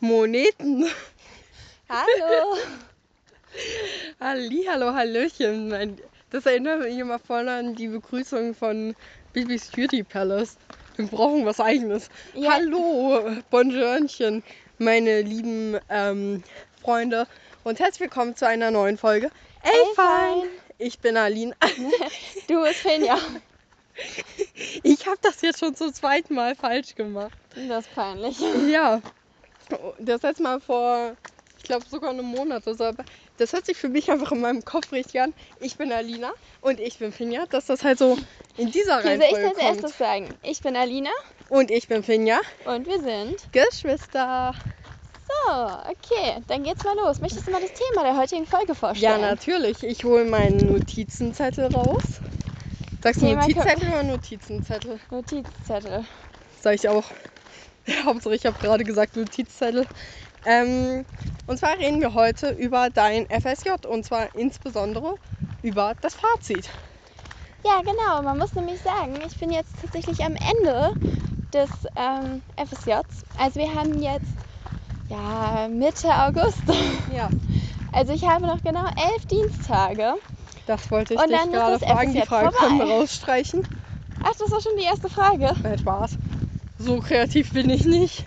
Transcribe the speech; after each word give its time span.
Moneten. 0.00 0.86
Hallo. 1.88 2.56
Hallo, 4.18 4.94
Hallöchen. 4.94 6.00
Das 6.30 6.46
erinnert 6.46 6.80
mich 6.80 6.96
immer 6.96 7.18
voll 7.18 7.48
an 7.48 7.74
die 7.74 7.88
Begrüßung 7.88 8.54
von 8.54 8.94
Bibis 9.32 9.68
Beauty 9.68 10.02
Palace. 10.02 10.56
Wir 10.96 11.06
brauchen 11.06 11.44
was 11.44 11.60
eigenes. 11.60 12.08
Ja. 12.34 12.52
Hallo, 12.52 13.36
Bonjourchen, 13.50 14.42
meine 14.78 15.20
lieben 15.22 15.78
ähm, 15.90 16.42
Freunde 16.80 17.26
und 17.64 17.78
herzlich 17.78 18.00
willkommen 18.00 18.36
zu 18.36 18.46
einer 18.46 18.70
neuen 18.70 18.96
Folge. 18.96 19.30
Ey, 19.62 19.70
Ey, 19.70 19.94
fein. 19.94 20.06
fein. 20.40 20.48
Ich 20.78 20.98
bin 21.00 21.16
Aline. 21.18 21.54
Du 22.48 22.62
bist 22.62 22.76
Finja. 22.80 23.18
Ich 24.82 25.06
habe 25.06 25.18
das 25.20 25.42
jetzt 25.42 25.58
schon 25.60 25.74
zum 25.74 25.92
zweiten 25.92 26.34
Mal 26.34 26.54
falsch 26.54 26.94
gemacht. 26.94 27.36
Das 27.68 27.84
ist 27.86 27.94
peinlich. 27.94 28.38
Ja, 28.70 29.02
das 29.98 30.22
letzte 30.22 30.42
Mal 30.42 30.60
vor, 30.60 31.16
ich 31.56 31.62
glaube 31.64 31.86
sogar 31.88 32.10
einem 32.10 32.26
Monat 32.26 32.66
oder 32.66 32.76
so. 32.76 32.84
Aber 32.84 33.04
das 33.36 33.52
hört 33.52 33.66
sich 33.66 33.76
für 33.78 33.88
mich 33.88 34.10
einfach 34.10 34.32
in 34.32 34.40
meinem 34.40 34.64
Kopf 34.64 34.92
richtig 34.92 35.20
an. 35.20 35.34
Ich 35.56 35.76
bin 35.76 35.92
Alina 35.92 36.32
und 36.60 36.80
ich 36.80 36.98
bin 36.98 37.12
Finja, 37.12 37.46
dass 37.50 37.66
das 37.66 37.84
halt 37.84 37.98
so 37.98 38.18
in 38.56 38.70
dieser 38.70 38.98
Okay, 38.98 39.16
soll 39.16 39.26
ich 39.32 39.32
Reihenfolge 39.32 39.46
als 39.46 39.58
kommt. 39.58 39.58
erstes 39.58 39.98
sagen? 39.98 40.38
Ich 40.42 40.60
bin 40.62 40.76
Alina 40.76 41.10
Und 41.48 41.70
ich 41.70 41.86
bin 41.88 42.02
Finja, 42.02 42.40
und 42.64 42.86
wir 42.86 43.00
sind. 43.00 43.50
Geschwister. 43.52 44.54
So, 45.26 45.52
okay, 45.88 46.42
dann 46.46 46.64
geht's 46.64 46.84
mal 46.84 46.96
los. 46.96 47.20
Möchtest 47.20 47.46
du 47.46 47.50
mal 47.52 47.60
das 47.60 47.72
Thema 47.72 48.02
der 48.04 48.16
heutigen 48.16 48.46
Folge 48.46 48.74
Ja, 48.92 49.18
vorstellen? 49.18 49.18
natürlich. 49.18 49.82
Ich 49.82 50.04
hole 50.04 50.24
meinen 50.24 50.66
Notizenzettel 50.66 51.66
raus. 51.68 52.22
Sagst 53.02 53.22
du 53.22 53.26
Thema 53.26 53.48
Notizzettel 53.48 53.88
oder 53.88 54.02
Notizenzettel? 54.02 55.00
Notizzettel. 55.10 56.06
Sag 56.60 56.74
ich 56.74 56.88
auch. 56.88 57.12
Hauptsache, 58.04 58.34
ich 58.34 58.46
habe 58.46 58.58
gerade 58.58 58.84
gesagt 58.84 59.16
Notizzettel. 59.16 59.86
Ähm, 60.44 61.04
und 61.46 61.58
zwar 61.58 61.76
reden 61.78 62.00
wir 62.00 62.14
heute 62.14 62.50
über 62.50 62.88
dein 62.90 63.26
FSJ 63.28 63.86
und 63.86 64.04
zwar 64.04 64.34
insbesondere 64.34 65.16
über 65.62 65.94
das 66.00 66.14
Fazit. 66.14 66.68
Ja, 67.64 67.80
genau. 67.82 68.22
Man 68.22 68.38
muss 68.38 68.54
nämlich 68.54 68.80
sagen, 68.80 69.20
ich 69.26 69.38
bin 69.38 69.50
jetzt 69.50 69.80
tatsächlich 69.80 70.24
am 70.24 70.34
Ende 70.34 70.90
des 71.52 71.70
ähm, 71.96 72.42
FSJs. 72.56 73.24
Also 73.38 73.60
wir 73.60 73.74
haben 73.74 74.00
jetzt 74.00 74.28
ja 75.08 75.68
Mitte 75.68 76.08
August. 76.08 76.62
Ja, 77.14 77.28
Also 77.92 78.12
ich 78.12 78.24
habe 78.24 78.46
noch 78.46 78.62
genau 78.62 78.84
elf 78.96 79.26
Diensttage. 79.26 80.14
das 80.66 80.90
wollte 80.90 81.14
ich 81.14 81.20
Und 81.20 81.30
dich 81.30 81.50
gerade 81.50 81.78
fragen. 81.84 82.14
Die 82.14 82.22
Frage 82.22 82.50
können 82.52 82.78
wir 82.78 82.86
vorbei. 82.86 83.00
rausstreichen. 83.00 83.62
Ach, 84.22 84.32
das 84.38 84.50
war 84.50 84.60
schon 84.60 84.76
die 84.78 84.84
erste 84.84 85.08
Frage. 85.10 85.52
Nein, 85.62 85.78
Spaß. 85.78 86.16
So 86.80 87.00
kreativ 87.00 87.52
bin 87.52 87.68
ich 87.70 87.84
nicht. 87.84 88.24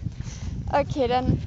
Okay, 0.72 1.08
dann 1.08 1.42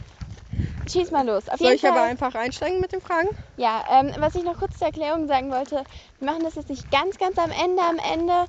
schieß 0.89 1.11
mal 1.11 1.27
los. 1.27 1.49
Auf 1.49 1.59
Soll 1.59 1.73
ich 1.73 1.87
aber 1.87 2.01
Fall, 2.01 2.11
einfach 2.11 2.35
einsteigen 2.35 2.81
mit 2.81 2.93
den 2.93 3.01
Fragen? 3.01 3.29
ja, 3.57 3.85
ähm, 3.91 4.13
was 4.19 4.35
ich 4.35 4.45
noch 4.45 4.59
kurz 4.59 4.79
zur 4.79 4.89
Erklärung 4.89 5.27
sagen 5.27 5.51
wollte, 5.51 5.85
wir 6.19 6.27
machen 6.27 6.43
das 6.45 6.55
jetzt 6.57 6.69
nicht 6.69 6.91
ganz, 6.91 7.17
ganz 7.19 7.39
am 7.39 7.51
Ende, 7.51 7.83
am 7.83 7.99
Ende, 7.99 8.47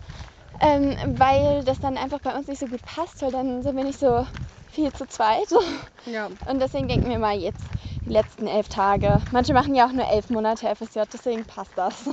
ähm, 0.59 1.19
weil 1.19 1.63
das 1.63 1.79
dann 1.79 1.97
einfach 1.97 2.19
bei 2.19 2.35
uns 2.35 2.47
nicht 2.47 2.59
so 2.59 2.67
gut 2.67 2.83
passt, 2.83 3.21
weil 3.21 3.31
dann 3.31 3.61
sind 3.61 3.75
wir 3.75 3.83
nicht 3.83 3.99
so 3.99 4.25
viel 4.67 4.91
zu 4.91 5.07
zweit. 5.07 5.47
Ja. 6.05 6.27
Und 6.45 6.59
deswegen 6.61 6.87
denken 6.87 7.09
wir 7.09 7.19
mal 7.19 7.37
jetzt 7.37 7.65
die 8.05 8.11
letzten 8.13 8.47
elf 8.47 8.69
Tage. 8.69 9.21
Manche 9.31 9.53
machen 9.53 9.75
ja 9.75 9.85
auch 9.87 9.91
nur 9.91 10.07
elf 10.07 10.29
Monate 10.29 10.73
FSJ, 10.73 11.01
deswegen 11.11 11.45
passt 11.45 11.77
das. 11.77 12.07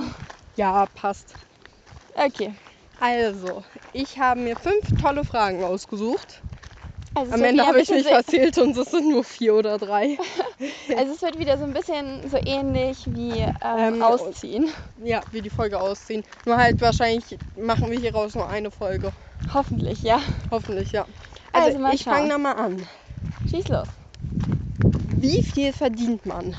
Ja, 0.55 0.85
passt. 0.87 1.37
Okay. 2.15 2.53
Also, 2.99 3.63
ich 3.93 4.17
habe 4.19 4.39
mir 4.39 4.55
fünf 4.55 4.91
tolle 5.01 5.23
Fragen 5.23 5.63
ausgesucht. 5.63 6.41
Also 7.13 7.33
Am 7.33 7.43
Ende 7.43 7.65
habe 7.65 7.81
ich 7.81 7.89
mich 7.89 8.05
verzählt 8.05 8.57
und 8.57 8.75
es 8.77 8.91
sind 8.91 9.07
nur 9.09 9.23
vier 9.23 9.55
oder 9.55 9.77
drei. 9.77 10.17
so- 10.59 10.95
Also 10.97 11.13
es 11.13 11.21
wird 11.21 11.39
wieder 11.39 11.57
so 11.57 11.63
ein 11.63 11.73
bisschen 11.73 12.27
so 12.29 12.37
ähnlich 12.45 13.05
wie 13.07 13.39
ähm, 13.41 13.53
Ähm, 13.95 14.01
Ausziehen. 14.01 14.69
Ja, 15.03 15.23
wie 15.31 15.41
die 15.41 15.49
Folge 15.49 15.79
ausziehen. 15.79 16.23
Nur 16.45 16.57
halt 16.57 16.81
wahrscheinlich 16.81 17.39
machen 17.55 17.89
wir 17.89 17.97
hieraus 17.97 18.35
nur 18.35 18.47
eine 18.49 18.69
Folge. 18.71 19.11
Hoffentlich, 19.53 20.03
ja. 20.03 20.19
Hoffentlich, 20.51 20.91
ja. 20.91 21.05
Also 21.53 21.77
Also, 21.77 21.93
ich 21.93 22.03
fange 22.03 22.29
da 22.29 22.37
mal 22.37 22.53
an. 22.53 22.85
Schieß 23.49 23.67
los. 23.69 23.87
Wie 25.19 25.37
viel 25.43 25.71
verdient 25.71 26.25
man? 26.25 26.57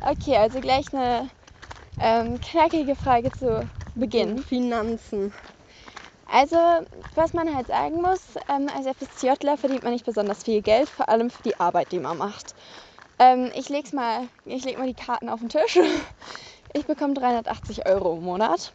Okay, 0.00 0.36
also 0.36 0.60
gleich 0.60 0.92
eine 0.92 1.30
ähm, 1.98 2.40
knackige 2.40 2.94
Frage 2.94 3.32
zu 3.32 3.68
Beginn. 3.96 4.38
Finanzen. 4.38 5.32
Also, 6.30 6.56
was 7.14 7.32
man 7.32 7.54
halt 7.54 7.68
sagen 7.68 8.02
muss, 8.02 8.20
ähm, 8.48 8.68
als 8.74 8.86
FSJler 8.86 9.56
verdient 9.56 9.84
man 9.84 9.92
nicht 9.92 10.04
besonders 10.04 10.42
viel 10.42 10.60
Geld, 10.60 10.88
vor 10.88 11.08
allem 11.08 11.30
für 11.30 11.42
die 11.42 11.58
Arbeit, 11.58 11.92
die 11.92 11.98
man 11.98 12.18
macht. 12.18 12.54
Ähm, 13.18 13.50
ich 13.56 13.68
leg's 13.68 13.92
mal, 13.92 14.28
ich 14.44 14.64
leg 14.64 14.76
mal 14.78 14.86
die 14.86 14.94
Karten 14.94 15.28
auf 15.28 15.40
den 15.40 15.48
Tisch. 15.48 15.78
Ich 16.74 16.84
bekomme 16.84 17.14
380 17.14 17.86
Euro 17.86 18.18
im 18.18 18.24
Monat. 18.24 18.74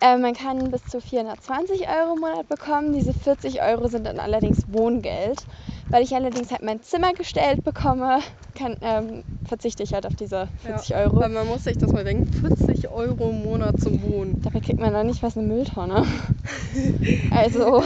Ähm, 0.00 0.20
man 0.20 0.34
kann 0.34 0.70
bis 0.70 0.86
zu 0.86 1.00
420 1.00 1.88
Euro 1.88 2.12
im 2.12 2.20
Monat 2.20 2.48
bekommen. 2.48 2.92
Diese 2.92 3.12
40 3.12 3.62
Euro 3.62 3.88
sind 3.88 4.06
dann 4.06 4.20
allerdings 4.20 4.62
Wohngeld. 4.68 5.44
Weil 5.90 6.02
ich 6.02 6.14
allerdings 6.14 6.50
halt 6.50 6.62
mein 6.62 6.82
Zimmer 6.82 7.12
gestellt 7.14 7.62
bekomme, 7.64 8.20
kann, 8.54 8.76
ähm, 8.80 9.24
verzichte 9.44 9.82
ich 9.82 9.94
halt 9.94 10.06
auf 10.06 10.14
diese 10.14 10.48
40 10.62 10.90
ja. 10.90 10.98
Euro. 10.98 11.20
Weil 11.20 11.28
man 11.28 11.46
muss 11.46 11.64
sich 11.64 11.78
das 11.78 11.92
mal 11.92 12.04
denken, 12.04 12.26
40 12.32 12.88
Euro 12.88 13.30
im 13.30 13.42
Monat 13.42 13.80
zum 13.80 14.02
Wohnen. 14.02 14.40
Dabei 14.42 14.60
kriegt 14.60 14.80
man 14.80 14.92
noch 14.92 15.04
nicht 15.04 15.22
was 15.22 15.36
eine 15.36 15.46
Mülltonne. 15.46 16.06
Also, 17.30 17.82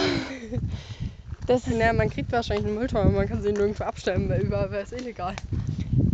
das 1.46 1.66
Naja, 1.66 1.92
man 1.92 2.08
kriegt 2.10 2.30
wahrscheinlich 2.32 2.66
eine 2.66 2.74
Mülltonne, 2.78 3.10
man 3.10 3.26
kann 3.28 3.42
sie 3.42 3.52
nirgendwo 3.52 3.84
abstellen, 3.84 4.28
weil 4.28 4.42
überall 4.42 4.70
wäre 4.70 4.82
es 4.84 4.92
illegal. 4.92 5.34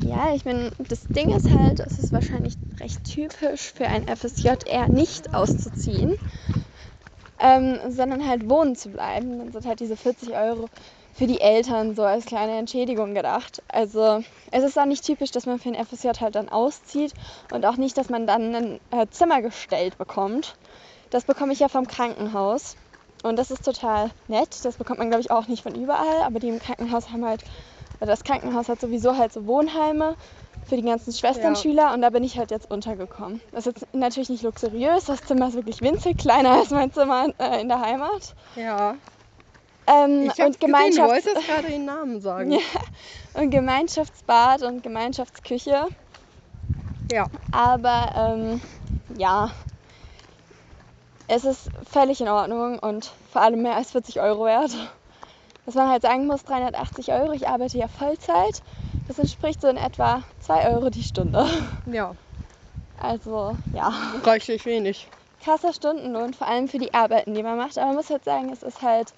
ja, 0.03 0.33
ich 0.35 0.45
meine, 0.45 0.71
das 0.79 1.11
Ding 1.13 1.31
ist 1.31 1.51
halt, 1.51 1.81
es 1.81 1.99
ist 1.99 2.13
wahrscheinlich 2.13 2.55
recht 2.81 3.05
typisch 3.05 3.73
für 3.73 3.87
ein 3.89 4.05
FSJ 4.07 4.49
eher 4.67 4.89
nicht 4.89 5.35
auszuziehen, 5.35 6.15
ähm, 7.39 7.79
sondern 7.89 8.27
halt 8.27 8.49
wohnen 8.49 8.77
zu 8.77 8.91
bleiben. 8.91 9.39
Dann 9.39 9.53
sind 9.53 9.67
halt 9.67 9.81
diese 9.81 9.97
40 9.97 10.35
Euro 10.35 10.71
für 11.17 11.27
die 11.27 11.41
Eltern 11.41 11.95
so 11.95 12.03
als 12.03 12.27
kleine 12.27 12.59
Entschädigung 12.59 13.15
gedacht. 13.15 13.63
Also 13.69 14.23
es 14.51 14.63
ist 14.63 14.79
auch 14.79 14.85
nicht 14.85 15.05
typisch, 15.05 15.31
dass 15.31 15.47
man 15.47 15.59
für 15.59 15.71
ein 15.71 15.87
FSJ 15.87 16.09
halt 16.21 16.35
dann 16.35 16.51
auszieht 16.51 17.15
und 17.53 17.65
auch 17.65 17.77
nicht, 17.77 17.97
dass 17.97 18.11
man 18.11 18.27
dann 18.27 18.55
ein 18.55 18.81
äh, 18.91 19.07
Zimmer 19.11 19.41
gestellt 19.41 19.97
bekommt. 19.97 20.57
Das 21.09 21.25
bekomme 21.25 21.55
ich 21.55 21.61
ja 21.61 21.69
vom 21.69 21.87
Krankenhaus. 21.87 22.77
Und 23.23 23.37
das 23.39 23.51
ist 23.51 23.65
total 23.65 24.11
nett. 24.29 24.63
Das 24.65 24.77
bekommt 24.77 24.99
man, 24.99 25.09
glaube 25.09 25.23
ich, 25.23 25.31
auch 25.31 25.49
nicht 25.49 25.63
von 25.63 25.75
überall. 25.75 26.23
Aber 26.23 26.39
die 26.39 26.49
im 26.49 26.59
Krankenhaus 26.59 27.11
haben 27.11 27.25
halt, 27.25 27.45
oder 27.99 28.09
das 28.09 28.23
Krankenhaus 28.23 28.69
hat 28.69 28.79
sowieso 28.81 29.17
halt 29.17 29.33
so 29.33 29.47
Wohnheime 29.47 30.17
für 30.69 30.77
die 30.77 30.83
ganzen 30.83 31.15
Schwesternschüler. 31.15 31.95
Und 31.95 32.03
da 32.03 32.11
bin 32.11 32.25
ich 32.25 32.37
halt 32.37 32.51
jetzt 32.51 32.71
untergekommen. 32.71 33.41
Das 33.53 33.67
ist 33.67 33.81
jetzt 33.81 33.95
natürlich 33.95 34.29
nicht 34.29 34.43
luxuriös. 34.43 35.07
Das 35.07 35.25
Zimmer 35.25 35.49
ist 35.49 35.55
wirklich 35.55 35.81
winzig, 35.81 36.19
kleiner 36.19 36.51
als 36.51 36.71
mein 36.71 36.93
Zimmer 36.93 37.29
äh, 37.39 37.63
in 37.63 37.69
der 37.69 37.81
Heimat. 37.81 38.35
Ja. 38.55 38.97
Ähm, 39.87 40.23
Ich 40.25 40.43
und, 40.43 40.59
gesehen, 40.59 40.61
Gemeinschafts 40.61 41.27
wolltest 41.27 41.47
gerade 41.49 41.69
den 41.69 41.85
Namen 41.85 42.21
sagen. 42.21 42.53
Ja. 42.53 42.59
und 43.35 43.51
Gemeinschaftsbad 43.51 44.63
und 44.63 44.83
Gemeinschaftsküche. 44.83 45.87
Ja. 47.13 47.27
Aber 47.53 48.11
ähm, 48.17 48.61
ja, 49.17 49.51
es 51.29 51.45
ist 51.45 51.71
völlig 51.91 52.21
in 52.21 52.29
Ordnung 52.29 52.79
und 52.79 53.13
vor 53.33 53.43
allem 53.43 53.63
mehr 53.63 53.77
als 53.77 53.93
40 53.93 54.21
Euro 54.21 54.45
wert. 54.45 54.73
Was 55.67 55.75
man 55.75 55.89
halt 55.89 56.03
sagen 56.03 56.27
muss, 56.27 56.45
380 56.45 57.13
Euro, 57.13 57.33
ich 57.33 57.49
arbeite 57.49 57.77
ja 57.79 57.89
Vollzeit. 57.89 58.63
Das 59.09 59.19
entspricht 59.19 59.61
so 59.61 59.69
in 59.69 59.77
etwa 59.77 60.23
2 60.41 60.69
Euro 60.73 60.91
die 60.91 61.03
Stunde. 61.03 61.45
Ja, 61.93 62.15
Also 63.01 63.57
ja, 63.73 63.93
reichlich 64.25 64.65
wenig. 64.65 65.09
krasser 65.45 65.73
Stundenlohn, 65.73 66.35
vor 66.35 66.47
allem 66.47 66.69
für 66.69 66.79
die 66.79 66.95
Arbeiten, 66.95 67.35
die 67.35 67.43
man 67.43 67.57
macht. 67.57 67.79
Aber 67.79 67.89
man 67.89 67.97
muss 67.97 68.11
halt 68.11 68.25
sagen, 68.25 68.51
es 68.53 68.63
ist 68.63 68.83
halt, 68.83 69.13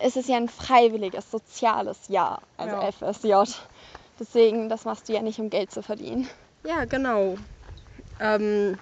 es 0.00 0.16
ist 0.16 0.28
ja 0.28 0.36
ein 0.36 0.48
freiwilliges, 0.48 1.30
soziales 1.30 2.08
Jahr, 2.08 2.42
also 2.56 2.76
Ja. 2.76 2.90
FSJ. 2.90 3.58
Deswegen, 4.18 4.68
das 4.68 4.84
machst 4.84 5.08
du 5.08 5.12
ja 5.12 5.22
nicht, 5.22 5.38
um 5.38 5.50
Geld 5.50 5.70
zu 5.70 5.82
verdienen. 5.82 6.28
Ja, 6.64 6.84
genau. 6.84 7.38
Ähm, 8.18 8.78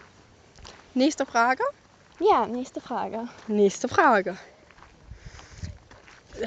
nächste 0.95 1.27
Frage. 1.27 1.63
Ja, 2.19 2.47
nächste 2.47 2.81
Frage. 2.81 3.29
Nächste 3.49 3.89
Frage. 3.89 4.39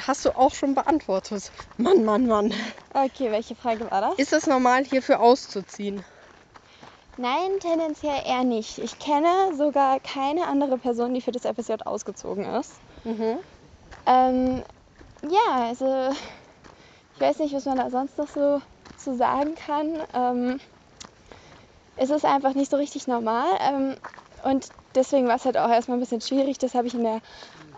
Hast 0.01 0.25
du 0.25 0.31
auch 0.31 0.53
schon 0.53 0.75
beantwortet? 0.75 1.51
Mann, 1.77 2.03
Mann, 2.03 2.27
Mann. 2.27 2.53
Okay, 2.93 3.31
welche 3.31 3.55
Frage 3.55 3.89
war 3.89 4.01
das? 4.01 4.17
Ist 4.17 4.33
es 4.33 4.47
normal, 4.47 4.83
hierfür 4.83 5.19
auszuziehen? 5.21 6.03
Nein, 7.17 7.59
tendenziell 7.59 8.21
eher 8.25 8.43
nicht. 8.43 8.77
Ich 8.77 8.99
kenne 8.99 9.55
sogar 9.55 9.99
keine 9.99 10.45
andere 10.47 10.77
Person, 10.77 11.13
die 11.13 11.21
für 11.21 11.31
das 11.31 11.43
FSJ 11.45 11.73
ausgezogen 11.85 12.45
ist. 12.45 12.73
Mhm. 13.03 13.39
Ähm, 14.07 14.63
ja, 15.23 15.67
also 15.67 16.09
ich 17.13 17.21
weiß 17.21 17.39
nicht, 17.39 17.53
was 17.53 17.65
man 17.65 17.77
da 17.77 17.89
sonst 17.91 18.17
noch 18.17 18.27
so 18.27 18.61
zu 18.95 19.15
sagen 19.15 19.55
kann. 19.55 20.03
Ähm, 20.13 20.59
es 21.95 22.09
ist 22.09 22.25
einfach 22.25 22.53
nicht 22.53 22.71
so 22.71 22.77
richtig 22.77 23.07
normal. 23.07 23.47
Ähm, 23.59 23.95
und 24.43 24.71
deswegen 24.95 25.27
war 25.27 25.35
es 25.35 25.45
halt 25.45 25.57
auch 25.57 25.69
erstmal 25.69 25.97
ein 25.97 26.01
bisschen 26.01 26.21
schwierig. 26.21 26.57
Das 26.59 26.75
habe 26.75 26.87
ich 26.87 26.95
in 26.95 27.03
der 27.03 27.21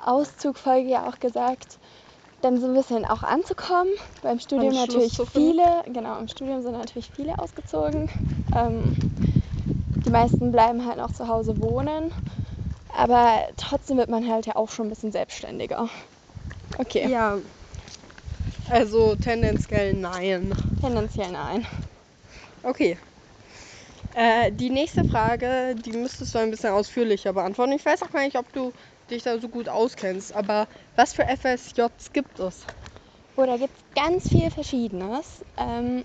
Auszugfolge 0.05 0.89
ja 0.89 1.07
auch 1.07 1.19
gesagt. 1.19 1.79
dann 2.41 2.59
so 2.59 2.67
ein 2.67 2.75
bisschen 2.75 3.05
auch 3.05 3.23
anzukommen. 3.23 3.91
Beim 4.21 4.39
Studium 4.39 4.75
natürlich 4.75 5.23
viele, 5.33 5.83
genau, 5.87 6.19
im 6.19 6.27
Studium 6.29 6.61
sind 6.61 6.73
natürlich 6.73 7.11
viele 7.11 7.39
ausgezogen. 7.39 8.09
Ähm, 8.53 8.95
die 10.05 10.09
meisten 10.09 10.51
bleiben 10.51 10.85
halt 10.85 10.97
noch 10.97 11.11
zu 11.11 11.27
Hause 11.27 11.59
wohnen. 11.59 12.13
Aber 12.89 13.47
trotzdem 13.57 13.97
wird 13.97 14.09
man 14.09 14.27
halt 14.29 14.45
ja 14.47 14.55
auch 14.57 14.69
schon 14.69 14.87
ein 14.87 14.89
bisschen 14.89 15.11
selbstständiger. 15.11 15.89
Okay, 16.77 17.10
Ja. 17.10 17.42
Also 18.69 19.16
tendenziell 19.16 19.94
nein. 19.94 20.56
tendenziell 20.80 21.31
nein. 21.31 21.66
Okay. 22.63 22.98
Äh, 24.13 24.51
die 24.51 24.69
nächste 24.69 25.04
Frage, 25.04 25.75
die 25.75 25.94
müsstest 25.94 26.33
du 26.36 26.39
ein 26.39 26.51
bisschen 26.51 26.71
ausführlicher 26.71 27.33
beantworten. 27.33 27.71
Ich 27.74 27.86
weiß 27.86 28.04
auch 28.04 28.12
gar 28.12 28.24
nicht, 28.24 28.38
ob 28.38 28.51
du 28.54 28.74
dich 29.10 29.24
da 29.24 29.39
so 29.39 29.50
gut 29.50 29.69
auskennst, 29.69 30.33
aber 30.33 30.68
was 30.95 31.13
für 31.13 31.25
FSJs 31.27 32.12
gibt 32.13 32.39
es? 32.39 32.68
Oh, 33.36 33.45
da 33.45 33.57
gibt 33.57 33.77
es 33.77 33.83
ganz 33.95 34.30
viel 34.30 34.51
Verschiedenes. 34.51 35.44
Ähm, 35.57 36.04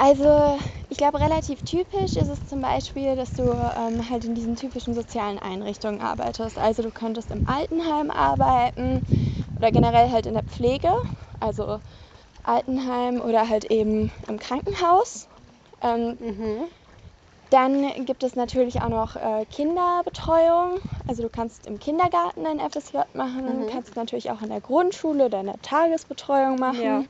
also, 0.00 0.58
ich 0.88 0.96
glaube, 0.96 1.20
relativ 1.20 1.62
typisch 1.62 2.16
ist 2.16 2.28
es 2.28 2.46
zum 2.46 2.62
Beispiel, 2.62 3.16
dass 3.16 3.34
du 3.34 3.42
ähm, 3.52 4.08
halt 4.08 4.24
in 4.24 4.34
diesen 4.34 4.56
typischen 4.56 4.94
sozialen 4.94 5.38
Einrichtungen 5.38 6.00
arbeitest. 6.00 6.58
Also, 6.58 6.82
du 6.82 6.90
könntest 6.90 7.30
im 7.30 7.42
Altenheim 7.46 8.10
arbeiten 8.10 9.02
oder 9.56 9.72
generell 9.72 10.10
halt 10.10 10.26
in 10.26 10.34
der 10.34 10.44
Pflege, 10.44 10.90
also 11.40 11.80
Altenheim 12.44 13.20
oder 13.22 13.48
halt 13.48 13.66
eben 13.66 14.12
im 14.28 14.38
Krankenhaus. 14.38 15.28
Ähm, 15.82 16.20
Mhm. 16.20 16.70
dann 17.50 18.04
gibt 18.06 18.22
es 18.22 18.36
natürlich 18.36 18.80
auch 18.80 18.88
noch 18.88 19.16
äh, 19.16 19.44
Kinderbetreuung. 19.46 20.78
Also 21.06 21.22
du 21.22 21.28
kannst 21.28 21.66
im 21.66 21.78
Kindergarten 21.78 22.46
ein 22.46 22.60
FSJ 22.60 22.98
machen, 23.12 23.60
Mhm. 23.62 23.66
kannst 23.66 23.90
es 23.90 23.96
natürlich 23.96 24.30
auch 24.30 24.40
in 24.42 24.50
der 24.50 24.60
Grundschule 24.60 25.26
oder 25.26 25.40
in 25.40 25.46
der 25.46 25.60
Tagesbetreuung 25.60 26.58
machen. 26.58 26.82
Ja. 26.84 27.04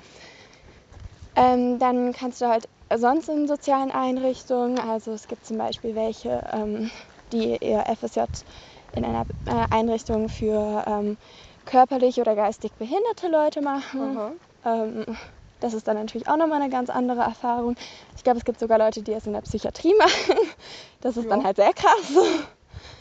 Ähm, 1.34 1.78
dann 1.78 2.12
kannst 2.12 2.40
du 2.40 2.46
halt 2.48 2.68
sonst 2.96 3.28
in 3.28 3.46
sozialen 3.46 3.90
Einrichtungen, 3.90 4.78
also 4.78 5.12
es 5.12 5.26
gibt 5.28 5.44
zum 5.44 5.58
Beispiel 5.58 5.94
welche, 5.94 6.42
ähm, 6.52 6.90
die 7.32 7.56
ihr 7.60 7.84
FSJ 7.86 8.20
in 8.92 9.04
einer 9.04 9.24
äh, 9.46 9.66
Einrichtung 9.70 10.28
für 10.28 10.84
ähm, 10.86 11.16
körperlich 11.64 12.20
oder 12.20 12.34
geistig 12.34 12.72
behinderte 12.74 13.28
Leute 13.28 13.60
machen. 13.60 14.18
Ähm, 14.64 15.04
das 15.60 15.74
ist 15.74 15.86
dann 15.86 15.96
natürlich 15.96 16.26
auch 16.26 16.36
nochmal 16.36 16.60
eine 16.60 16.70
ganz 16.70 16.90
andere 16.90 17.20
Erfahrung. 17.20 17.76
Ich 18.16 18.24
glaube, 18.24 18.38
es 18.38 18.44
gibt 18.44 18.58
sogar 18.58 18.78
Leute, 18.78 19.02
die 19.02 19.12
es 19.12 19.26
in 19.26 19.34
der 19.34 19.42
Psychiatrie 19.42 19.94
machen. 19.98 20.36
Das 21.00 21.16
ist 21.16 21.30
dann 21.30 21.40
Ja. 21.40 21.46
halt 21.46 21.56
sehr 21.56 21.72
krass. 21.72 22.18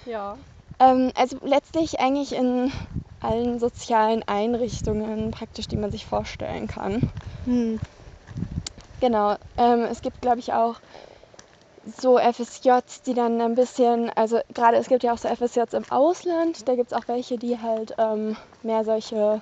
Ja. 0.06 0.38
Ähm, 0.80 1.12
also 1.16 1.38
letztlich 1.42 2.00
eigentlich 2.00 2.34
in 2.34 2.72
allen 3.20 3.60
sozialen 3.60 4.24
Einrichtungen 4.28 5.32
praktisch, 5.32 5.68
die 5.68 5.78
man 5.78 5.92
sich 5.92 6.06
vorstellen 6.06 6.68
kann. 6.68 7.12
Hm. 7.46 7.80
Genau. 9.00 9.36
Ähm, 9.58 9.84
es 9.84 10.02
gibt, 10.02 10.22
glaube 10.22 10.40
ich, 10.40 10.54
auch 10.54 10.76
so 11.86 12.18
FSJs, 12.20 13.02
die 13.06 13.14
dann 13.14 13.40
ein 13.42 13.56
bisschen, 13.56 14.10
also 14.12 14.40
gerade 14.54 14.78
es 14.78 14.88
gibt 14.88 15.04
ja 15.04 15.14
auch 15.14 15.18
so 15.18 15.28
FSJs 15.28 15.74
im 15.74 15.86
Ausland, 15.90 16.68
da 16.68 16.76
gibt 16.76 16.92
es 16.92 16.98
auch 16.98 17.08
welche, 17.08 17.38
die 17.38 17.58
halt 17.60 17.94
ähm, 17.98 18.36
mehr 18.62 18.84
solche 18.84 19.42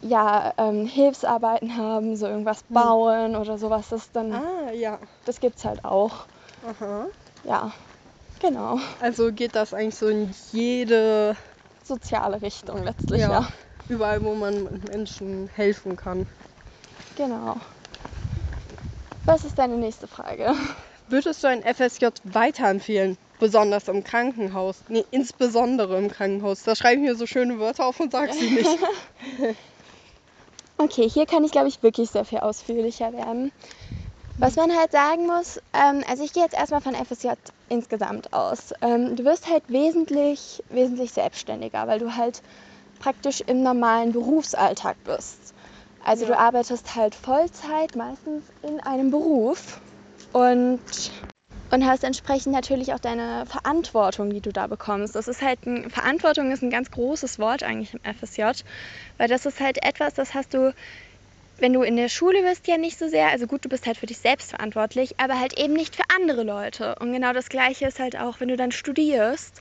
ja, 0.00 0.52
ähm, 0.58 0.86
Hilfsarbeiten 0.86 1.76
haben, 1.76 2.16
so 2.16 2.26
irgendwas 2.26 2.60
Hm. 2.68 2.74
bauen 2.74 3.36
oder 3.36 3.58
sowas. 3.58 3.88
Das 3.88 4.10
dann, 4.12 4.32
Ah, 4.32 4.70
ja. 4.72 4.98
das 5.24 5.40
gibt's 5.40 5.64
halt 5.64 5.84
auch. 5.84 6.26
Aha. 6.62 7.06
Ja, 7.44 7.72
genau. 8.40 8.78
Also 9.00 9.32
geht 9.32 9.54
das 9.54 9.74
eigentlich 9.74 9.96
so 9.96 10.08
in 10.08 10.30
jede, 10.50 11.36
Soziale 11.82 12.42
Richtung 12.42 12.84
letztlich, 12.84 13.22
Ja. 13.22 13.30
ja. 13.30 13.48
überall, 13.88 14.22
wo 14.22 14.34
man 14.34 14.64
Menschen 14.82 15.48
helfen 15.48 15.96
kann. 15.96 16.26
Genau. 17.16 17.56
Was 19.28 19.44
ist 19.44 19.58
deine 19.58 19.76
nächste 19.76 20.06
Frage? 20.06 20.54
Würdest 21.08 21.44
du 21.44 21.48
ein 21.48 21.62
FSJ 21.62 22.06
weiterempfehlen? 22.24 23.18
Besonders 23.38 23.86
im 23.88 24.02
Krankenhaus. 24.02 24.76
Nee, 24.88 25.04
insbesondere 25.10 25.98
im 25.98 26.10
Krankenhaus. 26.10 26.62
Da 26.62 26.74
schreibe 26.74 27.02
ich 27.02 27.08
mir 27.08 27.14
so 27.14 27.26
schöne 27.26 27.58
Wörter 27.58 27.84
auf 27.84 28.00
und 28.00 28.10
sag 28.10 28.32
sie 28.32 28.48
nicht. 28.48 28.70
Okay, 30.80 31.10
hier 31.10 31.26
kann 31.26 31.42
ich, 31.42 31.50
glaube 31.50 31.66
ich, 31.66 31.82
wirklich 31.82 32.08
sehr 32.10 32.24
viel 32.24 32.38
ausführlicher 32.38 33.12
werden. 33.12 33.50
Was 34.36 34.54
man 34.54 34.70
halt 34.74 34.92
sagen 34.92 35.26
muss, 35.26 35.60
ähm, 35.74 36.04
also 36.08 36.22
ich 36.22 36.32
gehe 36.32 36.44
jetzt 36.44 36.54
erstmal 36.54 36.80
von 36.80 36.94
FSJ 36.94 37.30
insgesamt 37.68 38.32
aus. 38.32 38.72
Ähm, 38.80 39.16
du 39.16 39.24
wirst 39.24 39.50
halt 39.50 39.64
wesentlich, 39.66 40.62
wesentlich 40.68 41.12
selbstständiger, 41.12 41.88
weil 41.88 41.98
du 41.98 42.14
halt 42.14 42.42
praktisch 43.00 43.40
im 43.40 43.64
normalen 43.64 44.12
Berufsalltag 44.12 44.96
bist. 45.02 45.52
Also 46.08 46.24
Ja. 46.24 46.30
du 46.30 46.38
arbeitest 46.38 46.94
halt 46.94 47.14
Vollzeit, 47.14 47.94
meistens 47.94 48.44
in 48.62 48.80
einem 48.80 49.10
Beruf 49.10 49.78
und, 50.32 50.80
und 51.70 51.86
hast 51.86 52.02
entsprechend 52.02 52.54
natürlich 52.54 52.94
auch 52.94 52.98
deine 52.98 53.44
Verantwortung, 53.44 54.30
die 54.30 54.40
du 54.40 54.50
da 54.50 54.68
bekommst. 54.68 55.14
Das 55.14 55.28
ist 55.28 55.42
halt 55.42 55.66
ein, 55.66 55.90
Verantwortung 55.90 56.50
ist 56.50 56.62
ein 56.62 56.70
ganz 56.70 56.90
großes 56.90 57.38
Wort 57.38 57.62
eigentlich 57.62 57.92
im 57.92 58.00
FSJ, 58.02 58.62
weil 59.18 59.28
das 59.28 59.44
ist 59.44 59.60
halt 59.60 59.84
etwas, 59.84 60.14
das 60.14 60.32
hast 60.32 60.54
du 60.54 60.72
wenn 61.60 61.72
du 61.72 61.82
in 61.82 61.96
der 61.96 62.08
Schule 62.08 62.40
bist, 62.42 62.68
ja 62.68 62.78
nicht 62.78 62.96
so 62.98 63.08
sehr. 63.08 63.28
Also 63.30 63.46
gut, 63.48 63.64
du 63.64 63.68
bist 63.68 63.84
halt 63.86 63.98
für 63.98 64.06
dich 64.06 64.18
selbst 64.18 64.50
verantwortlich, 64.50 65.18
aber 65.18 65.40
halt 65.40 65.58
eben 65.58 65.72
nicht 65.72 65.96
für 65.96 66.04
andere 66.16 66.44
Leute. 66.44 66.94
Und 67.00 67.12
genau 67.12 67.32
das 67.32 67.48
Gleiche 67.48 67.86
ist 67.88 67.98
halt 67.98 68.16
auch, 68.16 68.38
wenn 68.38 68.46
du 68.46 68.56
dann 68.56 68.70
studierst. 68.70 69.60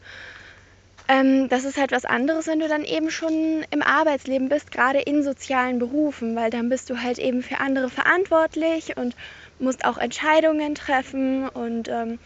Ähm, 1.07 1.47
das 1.49 1.63
ist 1.63 1.77
halt 1.77 1.91
was 1.91 2.05
anderes, 2.05 2.47
wenn 2.47 2.59
du 2.59 2.67
dann 2.67 2.83
eben 2.83 3.09
schon 3.11 3.65
im 3.71 3.81
Arbeitsleben 3.81 4.49
bist, 4.49 4.71
gerade 4.71 4.99
in 4.99 5.23
sozialen 5.23 5.79
Berufen, 5.79 6.35
weil 6.35 6.49
dann 6.49 6.69
bist 6.69 6.89
du 6.89 7.01
halt 7.01 7.17
eben 7.17 7.41
für 7.43 7.59
andere 7.59 7.89
verantwortlich 7.89 8.97
und 8.97 9.15
musst 9.57 9.85
auch 9.85 9.97
Entscheidungen 9.97 10.75
treffen. 10.75 11.47
Und 11.47 11.87
ähm, 11.87 12.19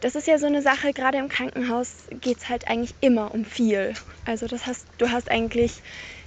das 0.00 0.16
ist 0.16 0.26
ja 0.26 0.38
so 0.38 0.46
eine 0.46 0.62
Sache, 0.62 0.92
gerade 0.92 1.18
im 1.18 1.28
Krankenhaus 1.28 2.06
geht 2.10 2.38
es 2.38 2.48
halt 2.48 2.68
eigentlich 2.68 2.94
immer 3.00 3.32
um 3.32 3.44
viel. 3.44 3.94
Also 4.24 4.46
das 4.48 4.66
hast, 4.66 4.88
du 4.98 5.10
hast 5.10 5.30
eigentlich 5.30 5.82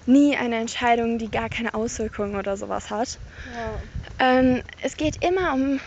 nie 0.05 0.37
eine 0.37 0.57
Entscheidung, 0.57 1.17
die 1.17 1.29
gar 1.29 1.49
keine 1.49 1.73
Auswirkungen 1.73 2.37
oder 2.37 2.55
sowas 2.57 2.89
hat. 2.89 3.19
Ähm, 4.19 4.63
es 4.81 4.97
geht 4.97 5.23
immer 5.23 5.53
um 5.53 5.79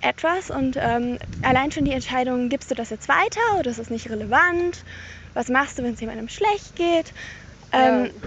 etwas 0.00 0.50
und 0.50 0.76
ähm, 0.80 1.18
allein 1.42 1.70
schon 1.72 1.84
die 1.84 1.92
Entscheidung, 1.92 2.48
gibst 2.48 2.70
du 2.70 2.74
das 2.74 2.90
jetzt 2.90 3.08
weiter 3.08 3.40
oder 3.58 3.70
ist 3.70 3.78
es 3.78 3.90
nicht 3.90 4.10
relevant? 4.10 4.84
Was 5.34 5.48
machst 5.48 5.78
du, 5.78 5.82
wenn 5.82 5.94
es 5.94 6.00
jemandem 6.00 6.28
schlecht 6.28 6.76
geht? 6.76 7.12
Ähm, 7.72 8.06
Ja. 8.14 8.20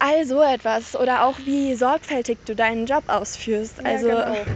All 0.00 0.26
so 0.26 0.42
etwas. 0.42 0.96
Oder 0.96 1.24
auch 1.26 1.38
wie 1.40 1.74
sorgfältig 1.76 2.40
du 2.44 2.54
deinen 2.56 2.86
Job 2.86 3.04
ausführst. 3.08 3.78
Ja, 3.78 3.84
Also 3.86 4.08
genau. 4.08 4.46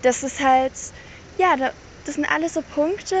das 0.00 0.22
ist 0.22 0.40
halt, 0.40 0.74
ja, 1.36 1.56
da, 1.56 1.72
das 2.04 2.14
sind 2.14 2.24
alles 2.30 2.54
so 2.54 2.62
Punkte, 2.62 3.16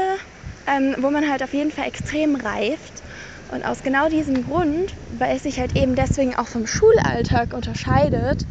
ähm, 0.66 0.94
wo 0.98 1.10
man 1.10 1.28
halt 1.30 1.42
auf 1.42 1.52
jeden 1.52 1.70
Fall 1.70 1.86
extrem 1.86 2.36
reift. 2.36 3.02
Und 3.48 3.64
aus 3.64 3.82
genau 3.82 4.08
diesem 4.08 4.42
Grund, 4.42 4.96
weil 5.10 5.36
es 5.36 5.44
sich 5.44 5.58
halt 5.58 5.76
eben 5.76 5.94
deswegen 5.94 6.34
auch 6.36 6.48
vom 6.48 6.66
Schulalltag 6.66 7.52
unterscheidet, 7.52 8.46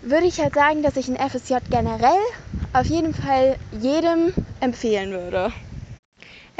würde 0.00 0.26
ich 0.26 0.40
halt 0.40 0.54
sagen, 0.54 0.82
dass 0.82 0.96
ich 0.96 1.08
ein 1.08 1.16
FSJ 1.16 1.58
generell 1.70 2.18
auf 2.72 2.86
jeden 2.88 3.14
Fall 3.14 3.58
jedem 3.70 4.32
empfehlen 4.60 5.12
würde. 5.12 5.52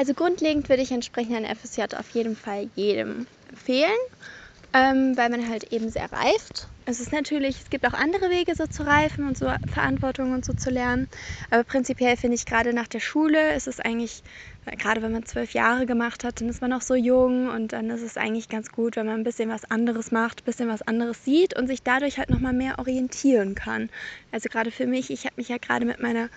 Also 0.01 0.15
grundlegend 0.15 0.71
würde 0.71 0.81
ich 0.81 0.93
entsprechend 0.93 1.37
ein 1.37 1.45
FSJ 1.45 1.95
auf 1.95 2.09
jeden 2.15 2.35
Fall 2.35 2.71
jedem 2.75 3.27
empfehlen, 3.51 3.91
ähm, 4.73 5.15
weil 5.15 5.29
man 5.29 5.47
halt 5.47 5.75
eben 5.75 5.91
sehr 5.91 6.11
reift. 6.11 6.69
Es 6.87 7.01
ist 7.01 7.13
natürlich, 7.13 7.61
es 7.61 7.69
gibt 7.69 7.87
auch 7.87 7.93
andere 7.93 8.31
Wege 8.31 8.55
so 8.55 8.67
zu 8.67 8.87
reifen 8.87 9.29
und 9.29 9.37
so 9.37 9.53
Verantwortung 9.67 10.33
und 10.33 10.43
so 10.43 10.55
zu 10.55 10.71
lernen. 10.71 11.07
Aber 11.51 11.65
prinzipiell 11.65 12.17
finde 12.17 12.37
ich 12.37 12.47
gerade 12.47 12.73
nach 12.73 12.89
der 12.89 13.01
Schule 13.01 13.55
ist 13.55 13.69
es 13.69 13.79
eigentlich, 13.79 14.23
gerade 14.79 15.03
wenn 15.03 15.13
man 15.13 15.27
zwölf 15.27 15.53
Jahre 15.53 15.85
gemacht 15.85 16.25
hat, 16.25 16.41
dann 16.41 16.49
ist 16.49 16.63
man 16.63 16.71
noch 16.71 16.81
so 16.81 16.95
jung 16.95 17.51
und 17.51 17.75
dann 17.75 17.91
ist 17.91 18.01
es 18.01 18.17
eigentlich 18.17 18.49
ganz 18.49 18.73
gut, 18.73 18.97
wenn 18.97 19.05
man 19.05 19.17
ein 19.17 19.25
bisschen 19.25 19.51
was 19.51 19.71
anderes 19.71 20.13
macht, 20.13 20.41
ein 20.41 20.45
bisschen 20.47 20.71
was 20.71 20.81
anderes 20.81 21.27
sieht 21.27 21.59
und 21.59 21.67
sich 21.67 21.83
dadurch 21.83 22.17
halt 22.17 22.31
nochmal 22.31 22.55
mehr 22.55 22.79
orientieren 22.79 23.55
kann. 23.55 23.91
Also 24.33 24.49
gerade 24.49 24.71
für 24.71 24.87
mich, 24.87 25.11
ich 25.11 25.27
habe 25.27 25.35
mich 25.37 25.51
ja 25.51 25.59
gerade 25.59 25.85
mit 25.85 26.01
meiner 26.01 26.31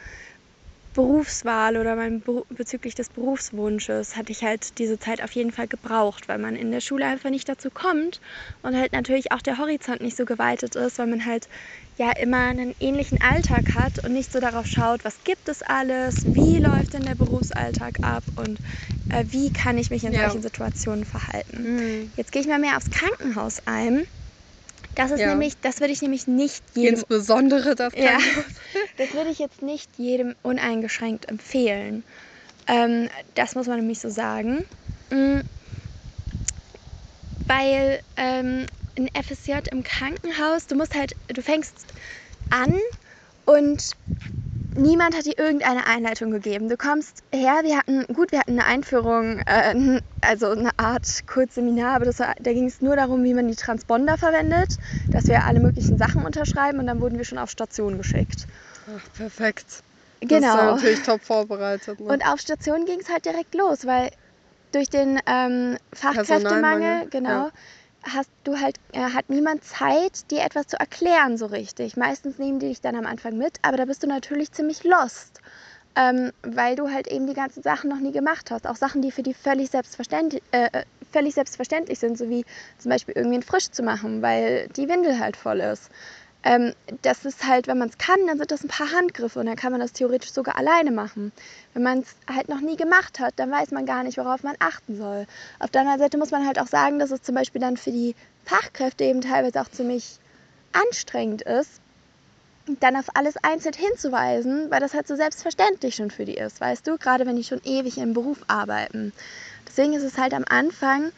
Berufswahl 0.93 1.77
oder 1.77 1.95
mein 1.95 2.23
bezüglich 2.49 2.95
des 2.95 3.09
Berufswunsches 3.09 4.15
hatte 4.15 4.31
ich 4.31 4.43
halt 4.43 4.77
diese 4.77 4.99
Zeit 4.99 5.23
auf 5.23 5.31
jeden 5.33 5.51
Fall 5.51 5.67
gebraucht, 5.67 6.27
weil 6.27 6.37
man 6.37 6.55
in 6.55 6.71
der 6.71 6.81
Schule 6.81 7.05
einfach 7.05 7.29
nicht 7.31 7.49
dazu 7.49 7.69
kommt 7.71 8.19
und 8.61 8.75
halt 8.77 8.93
natürlich 8.93 9.31
auch 9.31 9.41
der 9.41 9.57
Horizont 9.57 10.01
nicht 10.01 10.15
so 10.15 10.25
geweitet 10.25 10.75
ist, 10.75 10.99
weil 10.99 11.07
man 11.07 11.25
halt 11.25 11.47
ja 11.95 12.11
immer 12.11 12.47
einen 12.49 12.73
ähnlichen 12.79 13.19
Alltag 13.21 13.73
hat 13.75 13.99
und 14.03 14.13
nicht 14.13 14.31
so 14.31 14.39
darauf 14.39 14.67
schaut, 14.67 15.03
was 15.03 15.23
gibt 15.23 15.49
es 15.49 15.61
alles, 15.63 16.23
wie 16.25 16.59
läuft 16.59 16.93
denn 16.93 17.05
der 17.05 17.15
Berufsalltag 17.15 17.97
ab 18.01 18.31
und 18.35 18.59
äh, 19.09 19.25
wie 19.27 19.51
kann 19.51 19.77
ich 19.77 19.89
mich 19.89 20.03
in 20.03 20.13
Ja. 20.13 20.21
solchen 20.21 20.41
Situationen 20.41 21.05
verhalten. 21.05 21.63
Mhm. 21.63 22.13
Jetzt 22.15 22.31
gehe 22.31 22.41
ich 22.41 22.47
mal 22.47 22.59
mehr 22.59 22.77
aufs 22.77 22.89
Krankenhaus 22.89 23.59
ein. 23.65 24.05
Das 24.95 25.11
ist 25.11 25.19
Ja. 25.19 25.29
nämlich, 25.29 25.53
das 25.61 25.79
würde 25.79 25.93
ich 25.93 26.01
nämlich 26.01 26.27
nicht 26.27 26.63
jedem 26.75 26.95
Insbesondere 26.95 27.75
das 27.75 27.93
ja, 27.95 28.17
das 28.97 29.13
würde 29.13 29.29
ich 29.29 29.39
jetzt 29.39 29.61
nicht 29.61 29.89
jedem 29.97 30.35
uneingeschränkt 30.43 31.29
empfehlen. 31.29 32.03
Ähm, 32.67 33.09
das 33.35 33.55
muss 33.55 33.67
man 33.67 33.77
nämlich 33.77 33.99
so 33.99 34.09
sagen. 34.09 34.63
Mm. 35.09 35.41
weil 37.47 38.01
ähm, 38.15 38.65
ein 38.97 39.09
FSJ 39.21 39.53
im 39.71 39.83
Krankenhaus, 39.83 40.67
du 40.67 40.75
musst 40.75 40.95
halt, 40.95 41.15
du 41.27 41.41
fängst 41.41 41.75
an 42.49 42.75
und 43.45 43.91
niemand 44.75 45.15
hat 45.15 45.25
dir 45.25 45.37
irgendeine 45.37 45.85
Einleitung 45.85 46.31
gegeben. 46.31 46.69
Du 46.69 46.77
kommst 46.77 47.23
her, 47.31 47.61
wir 47.63 47.77
hatten, 47.77 48.05
gut, 48.13 48.31
wir 48.31 48.39
hatten 48.39 48.59
eine 48.59 48.65
Einführung, 48.65 49.39
äh, 49.39 50.01
also 50.21 50.49
eine 50.49 50.71
Art 50.77 51.27
Kurzseminar, 51.27 51.95
aber 51.95 52.05
das 52.05 52.19
war, 52.19 52.35
da 52.39 52.53
ging 52.53 52.65
es 52.65 52.81
nur 52.81 52.95
darum, 52.95 53.23
wie 53.23 53.33
man 53.33 53.47
die 53.47 53.55
Transponder 53.55 54.17
verwendet, 54.17 54.77
dass 55.09 55.27
wir 55.27 55.45
alle 55.45 55.59
möglichen 55.59 55.97
Sachen 55.97 56.25
unterschreiben 56.25 56.79
und 56.79 56.87
dann 56.87 57.01
wurden 57.01 57.17
wir 57.17 57.25
schon 57.25 57.37
auf 57.37 57.49
Station 57.49 57.97
geschickt. 57.97 58.47
Ach, 58.87 59.17
perfekt. 59.17 59.83
Genau. 60.21 60.41
Das 60.41 60.55
ist 60.55 60.65
natürlich 60.65 61.03
top 61.03 61.21
vorbereitet. 61.21 61.99
Ne? 61.99 62.05
Und 62.05 62.25
auf 62.25 62.39
Station 62.39 62.85
ging 62.85 62.99
es 62.99 63.09
halt 63.09 63.25
direkt 63.25 63.55
los, 63.55 63.85
weil 63.85 64.11
durch 64.71 64.89
den 64.89 65.19
ähm, 65.25 65.77
Fachkräftemangel, 65.93 67.07
genau, 67.09 67.29
ja. 67.29 67.51
Hast 68.03 68.29
du 68.43 68.59
halt, 68.59 68.77
äh, 68.91 68.99
hat 68.99 69.29
niemand 69.29 69.63
Zeit, 69.63 70.29
dir 70.31 70.41
etwas 70.41 70.67
zu 70.67 70.79
erklären 70.79 71.37
so 71.37 71.45
richtig. 71.45 71.97
Meistens 71.97 72.37
nehmen 72.37 72.59
die 72.59 72.67
dich 72.67 72.81
dann 72.81 72.95
am 72.95 73.05
Anfang 73.05 73.37
mit, 73.37 73.57
aber 73.61 73.77
da 73.77 73.85
bist 73.85 74.03
du 74.03 74.07
natürlich 74.07 74.51
ziemlich 74.51 74.83
lost. 74.83 75.41
Ähm, 75.95 76.31
weil 76.41 76.75
du 76.75 76.89
halt 76.89 77.07
eben 77.07 77.27
die 77.27 77.35
ganzen 77.35 77.61
Sachen 77.61 77.87
noch 77.87 77.99
nie 77.99 78.11
gemacht 78.11 78.49
hast. 78.49 78.65
Auch 78.65 78.75
Sachen, 78.75 79.03
die 79.03 79.11
für 79.11 79.21
die 79.21 79.35
völlig 79.35 79.69
selbstverständlich, 79.69 80.41
äh, 80.51 80.67
äh, 80.71 80.85
völlig 81.11 81.35
selbstverständlich 81.35 81.99
sind, 81.99 82.17
so 82.17 82.29
wie 82.29 82.45
zum 82.79 82.89
Beispiel 82.89 83.15
irgendwen 83.15 83.43
frisch 83.43 83.69
zu 83.69 83.83
machen, 83.83 84.23
weil 84.23 84.67
die 84.69 84.89
Windel 84.89 85.19
halt 85.19 85.37
voll 85.37 85.59
ist. 85.59 85.91
Ähm, 86.43 86.73
das 87.01 87.23
ist 87.23 87.47
halt, 87.47 87.67
wenn 87.67 87.77
man 87.77 87.89
es 87.89 87.97
kann, 87.97 88.27
dann 88.27 88.37
sind 88.37 88.51
das 88.51 88.63
ein 88.63 88.67
paar 88.67 88.91
Handgriffe 88.91 89.39
und 89.39 89.45
dann 89.45 89.55
kann 89.55 89.71
man 89.71 89.79
das 89.79 89.93
theoretisch 89.93 90.31
sogar 90.31 90.57
alleine 90.57 90.91
machen. 90.91 91.31
Wenn 91.73 91.83
man 91.83 91.99
es 91.99 92.15
halt 92.33 92.49
noch 92.49 92.59
nie 92.59 92.75
gemacht 92.75 93.19
hat, 93.19 93.33
dann 93.37 93.49
weiß 93.49 93.71
man 93.71 93.85
gar 93.85 94.03
nicht, 94.03 94.17
worauf 94.17 94.43
man 94.43 94.55
achten 94.59 94.97
soll. 94.97 95.25
Auf 95.59 95.69
der 95.69 95.81
anderen 95.81 95.99
Seite 95.99 96.17
muss 96.17 96.31
man 96.31 96.45
halt 96.45 96.59
auch 96.59 96.67
sagen, 96.67 96.99
dass 96.99 97.11
es 97.11 97.21
zum 97.21 97.35
Beispiel 97.35 97.61
dann 97.61 97.77
für 97.77 97.91
die 97.91 98.15
Fachkräfte 98.45 99.05
eben 99.05 99.21
teilweise 99.21 99.61
auch 99.61 99.69
ziemlich 99.69 100.19
anstrengend 100.73 101.43
ist, 101.43 101.79
dann 102.79 102.95
auf 102.95 103.07
alles 103.13 103.35
einzeln 103.37 103.73
hinzuweisen, 103.73 104.69
weil 104.69 104.79
das 104.79 104.93
halt 104.93 105.07
so 105.07 105.15
selbstverständlich 105.15 105.95
schon 105.95 106.11
für 106.11 106.25
die 106.25 106.35
ist, 106.35 106.61
weißt 106.61 106.87
du? 106.87 106.97
Gerade 106.97 107.25
wenn 107.25 107.35
die 107.35 107.43
schon 107.43 107.61
ewig 107.63 107.97
im 107.97 108.13
Beruf 108.13 108.39
arbeiten. 108.47 109.13
Deswegen 109.67 109.93
ist 109.93 110.03
es 110.03 110.17
halt 110.17 110.33
am 110.33 110.45
Anfang, 110.47 111.11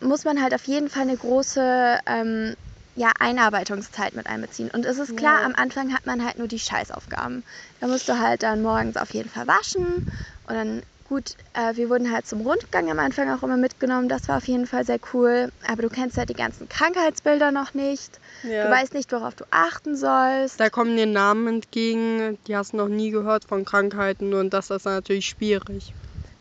muss 0.00 0.24
man 0.24 0.42
halt 0.42 0.54
auf 0.54 0.64
jeden 0.64 0.88
Fall 0.88 1.02
eine 1.02 1.16
große 1.16 1.98
ähm, 2.06 2.54
ja, 2.96 3.10
Einarbeitungszeit 3.18 4.14
mit 4.14 4.26
einbeziehen. 4.26 4.70
Und 4.70 4.86
es 4.86 4.98
ist 4.98 5.16
klar, 5.16 5.40
Ja. 5.40 5.46
am 5.46 5.54
Anfang 5.54 5.92
hat 5.92 6.06
man 6.06 6.24
halt 6.24 6.38
nur 6.38 6.48
die 6.48 6.58
Scheißaufgaben. 6.60 7.44
Da 7.80 7.86
musst 7.88 8.08
du 8.08 8.18
halt 8.18 8.42
dann 8.42 8.62
morgens 8.62 8.96
auf 8.96 9.12
jeden 9.12 9.28
Fall 9.28 9.46
waschen 9.46 10.02
und 10.46 10.54
dann 10.54 10.82
gut, 11.04 11.34
äh, 11.52 11.76
wir 11.76 11.90
wurden 11.90 12.10
halt 12.10 12.26
zum 12.26 12.40
Rundgang 12.40 12.90
am 12.90 12.98
Anfang 12.98 13.30
auch 13.30 13.42
immer 13.42 13.56
mitgenommen. 13.58 14.08
Das 14.08 14.28
war 14.28 14.38
auf 14.38 14.48
jeden 14.48 14.66
Fall 14.66 14.84
sehr 14.86 14.98
cool. 15.12 15.52
Aber 15.66 15.82
du 15.82 15.88
kennst 15.88 16.16
halt 16.16 16.30
die 16.30 16.34
ganzen 16.34 16.68
Krankheitsbilder 16.68 17.52
noch 17.52 17.74
nicht. 17.74 18.18
ja. 18.42 18.64
Du 18.64 18.70
weißt 18.70 18.94
nicht, 18.94 19.12
worauf 19.12 19.34
du 19.34 19.44
achten 19.50 19.96
sollst. 19.96 20.58
da 20.60 20.70
kommen 20.70 20.96
dir 20.96 21.06
Namen 21.06 21.46
entgegen, 21.48 22.38
die 22.46 22.56
hast 22.56 22.72
du 22.72 22.78
noch 22.78 22.88
nie 22.88 23.10
gehört 23.10 23.44
von 23.44 23.64
Krankheiten 23.64 24.32
und 24.34 24.54
das 24.54 24.70
ist 24.70 24.86
natürlich 24.86 25.26
schwierig. 25.26 25.94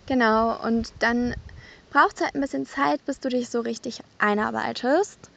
Genau, 0.05 0.61
und 0.63 0.93
dann 0.99 1.33
braucht 1.89 2.15
es 2.17 2.21
halt 2.23 2.35
ein 2.35 2.41
bisschen 2.41 2.65
Zeit, 2.65 3.03
bis 3.05 3.19
du 3.19 3.29
dich 3.29 3.49
so 3.49 3.59
richtig 3.61 3.99
einarbeitest 4.17 5.29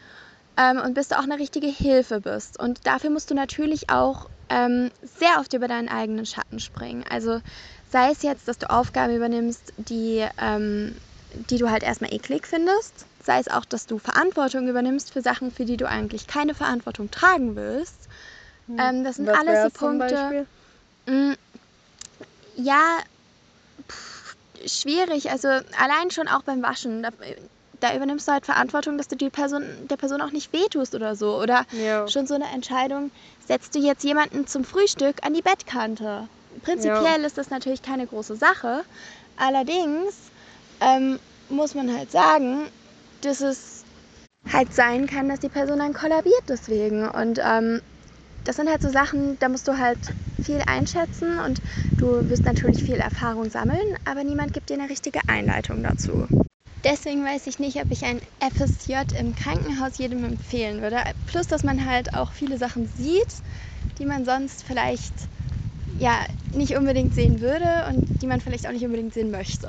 ähm, 0.57 0.79
und 0.79 0.95
bis 0.95 1.09
du 1.09 1.19
auch 1.19 1.25
eine 1.25 1.39
richtige 1.39 1.67
Hilfe 1.69 2.21
bist. 2.21 2.59
Und 2.59 2.87
dafür 2.87 3.11
musst 3.11 3.31
du 3.31 3.35
natürlich 3.35 3.91
auch 3.91 4.29
ähm, 4.49 4.91
sehr 5.03 5.39
oft 5.39 5.53
über 5.53 5.69
deinen 5.69 5.89
eigenen 5.89 6.27
Schatten 6.27 6.61
springen. 6.61 7.05
Also 7.09 7.41
sei 7.91 8.11
es 8.11 8.23
jetzt, 8.23 8.49
dass 8.49 8.59
du 8.59 8.71
Aufgaben 8.71 9.15
übernimmst, 9.15 9.73
die, 9.77 10.27
ähm, 10.39 10.97
die 11.51 11.59
du 11.59 11.71
halt 11.71 11.83
erstmal 11.83 12.13
eklig 12.13 12.47
findest, 12.47 13.07
sei 13.25 13.39
es 13.41 13.49
auch, 13.49 13.65
dass 13.65 13.87
du 13.87 13.99
Verantwortung 13.99 14.69
übernimmst 14.69 15.13
für 15.13 15.21
Sachen, 15.21 15.51
für 15.51 15.65
die 15.65 15.77
du 15.77 15.89
eigentlich 15.89 16.27
keine 16.27 16.55
Verantwortung 16.55 17.11
tragen 17.11 17.57
willst. 17.57 18.09
Ähm, 18.79 19.05
das 19.05 19.17
sind 19.17 19.29
Was 19.29 19.39
alles 19.39 19.63
so 19.63 19.71
Punkte. 19.71 20.15
Beispiel? 20.15 20.47
Mm, 21.07 21.35
Ja, 22.57 22.99
pff, 23.89 24.37
schwierig. 24.67 25.31
Also 25.31 25.49
allein 25.49 26.11
schon 26.11 26.29
auch 26.29 26.43
beim 26.43 26.63
Waschen. 26.63 27.03
Da, 27.03 27.11
da 27.81 27.95
übernimmst 27.95 28.29
du 28.29 28.33
halt 28.33 28.47
Verantwortung, 28.47 28.99
dass 28.99 29.09
du 29.09 29.17
die 29.17 29.31
Person, 29.31 29.63
der 29.89 29.97
Person 29.97 30.21
auch 30.21 30.33
nicht 30.33 30.53
wehtust 30.53 30.95
oder 30.95 31.17
so. 31.17 31.37
Oder 31.41 31.65
Ja. 31.73 32.07
schon 32.09 32.27
so 32.27 32.35
eine 32.35 32.47
Entscheidung, 32.53 33.11
setzt 33.47 33.75
du 33.75 33.79
jetzt 33.79 34.05
jemanden 34.05 34.47
zum 34.47 34.65
Frühstück 34.65 35.17
an 35.25 35.35
die 35.35 35.43
Bettkante. 35.43 36.29
Prinzipiell 36.63 37.23
ist 37.25 37.39
das 37.39 37.51
natürlich 37.51 37.83
keine 37.83 38.07
große 38.07 38.37
Sache. 38.37 38.83
Allerdings 39.37 40.31
ähm, 40.81 41.19
muss 41.49 41.75
man 41.75 41.95
halt 41.97 42.11
sagen, 42.11 42.69
dass 43.23 43.41
es 43.41 43.85
halt 44.53 44.73
sein 44.73 45.07
kann, 45.07 45.29
dass 45.29 45.41
die 45.41 45.49
Person 45.49 45.79
dann 45.79 45.93
kollabiert 45.93 46.43
deswegen. 46.49 47.09
Und 47.09 47.41
ähm, 47.43 47.81
das 48.45 48.57
sind 48.57 48.69
halt 48.71 48.83
so 48.83 48.91
Sachen, 48.91 49.39
da 49.39 49.49
musst 49.49 49.69
du 49.69 49.79
halt 49.79 49.99
viel 50.41 50.63
einschätzen 50.67 51.39
und 51.41 51.61
du 51.99 52.29
wirst 52.29 52.45
natürlich 52.45 52.83
viel 52.83 53.01
Erfahrung 53.01 53.51
sammeln, 53.51 53.83
aber 54.05 54.23
niemand 54.23 54.53
gibt 54.53 54.71
dir 54.71 54.75
eine 54.75 54.89
richtige 54.89 55.21
Einleitung 55.27 55.83
dazu. 55.83 56.29
Deswegen 56.85 57.25
weiß 57.25 57.47
ich 57.47 57.59
nicht, 57.59 57.81
ob 57.81 57.91
ich 57.91 58.05
ein 58.05 58.21
FSJ 58.41 59.19
im 59.19 59.35
Krankenhaus 59.35 59.99
jedem 59.99 60.25
empfehlen 60.25 60.83
würde. 60.83 60.99
Plus, 61.27 61.47
dass 61.47 61.65
man 61.65 61.85
halt 61.87 62.15
auch 62.15 62.33
viele 62.33 62.59
Sachen 62.59 62.87
sieht, 62.87 63.43
die 63.99 64.07
man 64.07 64.25
sonst 64.25 64.63
vielleicht 64.63 65.13
ja 65.99 66.25
nicht 66.53 66.77
unbedingt 66.77 67.15
sehen 67.15 67.41
würde 67.41 67.87
und 67.89 68.05
die 68.21 68.27
man 68.27 68.41
vielleicht 68.41 68.67
auch 68.67 68.73
nicht 68.73 68.85
unbedingt 68.85 69.15
sehen 69.15 69.31
möchte. 69.31 69.69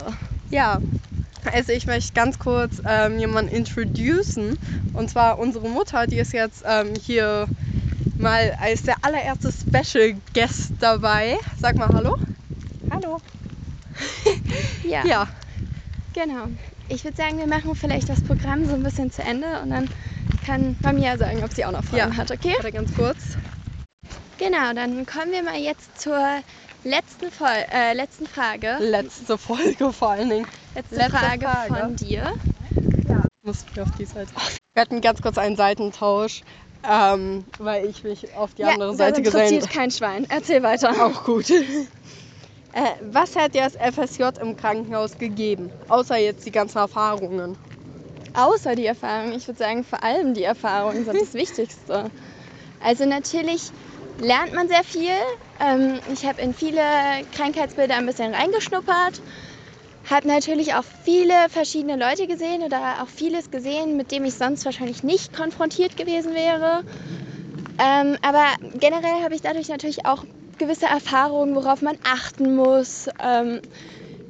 Ja, 0.49 0.79
also 1.51 1.71
ich 1.71 1.87
möchte 1.87 2.13
ganz 2.13 2.37
kurz 2.39 2.81
ähm, 2.85 3.19
jemanden 3.19 3.53
introducen. 3.53 4.57
Und 4.93 5.09
zwar 5.09 5.39
unsere 5.39 5.69
Mutter, 5.69 6.07
die 6.07 6.17
ist 6.17 6.33
jetzt 6.33 6.63
ähm, 6.65 6.93
hier 6.95 7.47
mal 8.17 8.55
als 8.59 8.83
der 8.83 8.95
allererste 9.03 9.51
Special 9.51 10.15
Guest 10.33 10.73
dabei. 10.79 11.35
Sag 11.59 11.77
mal 11.77 11.91
Hallo. 11.93 12.15
Hallo. 12.89 13.19
Ja, 14.83 15.03
Ja, 15.05 15.27
genau. 16.13 16.47
Ich 16.89 17.03
würde 17.03 17.17
sagen, 17.17 17.37
wir 17.37 17.47
machen 17.47 17.75
vielleicht 17.75 18.07
das 18.07 18.21
Programm 18.21 18.65
so 18.65 18.73
ein 18.73 18.83
bisschen 18.83 19.11
zu 19.11 19.21
Ende 19.21 19.59
und 19.61 19.71
dann 19.71 19.89
kann 20.45 20.77
Mamiya 20.81 21.17
sagen, 21.17 21.43
ob 21.43 21.51
sie 21.51 21.65
auch 21.65 21.71
noch 21.71 21.83
Fragen 21.83 22.11
Ja. 22.13 22.17
hat, 22.17 22.31
okay? 22.31 22.53
warte 22.55 22.71
ganz 22.71 22.95
kurz. 22.95 23.37
Genau, 24.37 24.73
dann 24.73 25.05
kommen 25.05 25.31
wir 25.31 25.43
mal 25.43 25.57
jetzt 25.57 25.99
zur 25.99 26.17
letzten, 26.83 27.29
Fol 27.31 27.47
äh, 27.73 27.93
letzten 27.93 28.25
Frage. 28.27 28.77
Letzte 28.79 29.37
Folge 29.37 29.91
vor 29.91 30.11
allen 30.11 30.29
Dingen. 30.29 30.47
Letzte, 30.75 30.95
letzte 30.95 31.17
Frage, 31.17 31.45
Frage. 31.45 31.75
von 31.75 31.95
dir. 31.97 32.31
muss 33.41 33.65
ich 33.73 33.81
auf 33.81 33.91
die 33.97 34.05
Seite. 34.05 34.31
Wir 34.73 34.81
hatten 34.81 35.01
ganz 35.01 35.21
kurz 35.21 35.37
einen 35.37 35.55
Seitentausch, 35.55 36.41
ähm, 36.87 37.43
weil 37.57 37.85
ich 37.87 38.03
mich 38.03 38.33
auf 38.35 38.53
die 38.53 38.63
andere 38.63 38.95
Seite 38.95 39.21
das 39.21 39.33
gesendet 39.33 39.51
interessiert 39.51 39.73
kein 39.73 39.91
Schwein. 39.91 40.25
Erzähl 40.29 40.63
weiter. 40.63 40.91
Auch 41.05 41.23
gut. 41.25 41.51
Äh, 42.77 42.93
was 43.11 43.35
hat 43.35 43.55
dir 43.55 43.63
das 43.63 43.75
FSJ 43.75 44.39
im 44.39 44.55
Krankenhaus 44.55 45.17
gegeben? 45.17 45.71
Außer 45.89 46.17
jetzt 46.17 46.45
die 46.45 46.51
ganzen 46.51 46.77
Erfahrungen. 46.77 47.57
Außer 48.35 48.75
die 48.75 48.85
Erfahrung, 48.85 49.33
ich 49.33 49.47
würde 49.47 49.57
sagen, 49.57 49.83
vor 49.83 50.03
allem 50.03 50.35
die 50.35 50.43
Erfahrungen 50.43 51.03
sind 51.03 51.19
das 51.19 51.33
Wichtigste. 51.33 52.11
Also 52.83 53.05
natürlich 53.05 53.71
lernt 54.19 54.53
man 54.53 54.67
sehr 54.67 54.83
viel. 54.83 55.09
Ähm, 55.59 55.99
ich 56.13 56.23
habe 56.25 56.39
in 56.39 56.53
viele 56.53 56.81
Krankheitsbilder 57.35 57.95
ein 57.95 58.05
bisschen 58.05 58.35
reingeschnuppert. 58.35 59.21
Habe 60.07 60.27
natürlich 60.27 60.75
auch 60.75 60.85
viele 61.03 61.33
verschiedene 61.49 61.95
Leute 61.95 62.27
gesehen 62.27 62.61
oder 62.61 63.01
auch 63.01 63.09
vieles 63.09 63.49
gesehen, 63.49 63.97
mit 63.97 64.11
dem 64.11 64.23
ich 64.23 64.35
sonst 64.35 64.63
wahrscheinlich 64.65 65.01
nicht 65.01 65.35
konfrontiert 65.35 65.97
gewesen 65.97 66.35
wäre. 66.35 66.83
Ähm, 67.79 68.17
aber 68.21 68.45
generell 68.79 69.23
habe 69.23 69.33
ich 69.33 69.41
dadurch 69.41 69.67
natürlich 69.67 70.05
auch 70.05 70.23
gewisse 70.57 70.85
Erfahrungen, 70.85 71.55
worauf 71.55 71.81
man 71.81 71.97
achten 72.03 72.55
muss. 72.55 73.09
Ähm, 73.19 73.61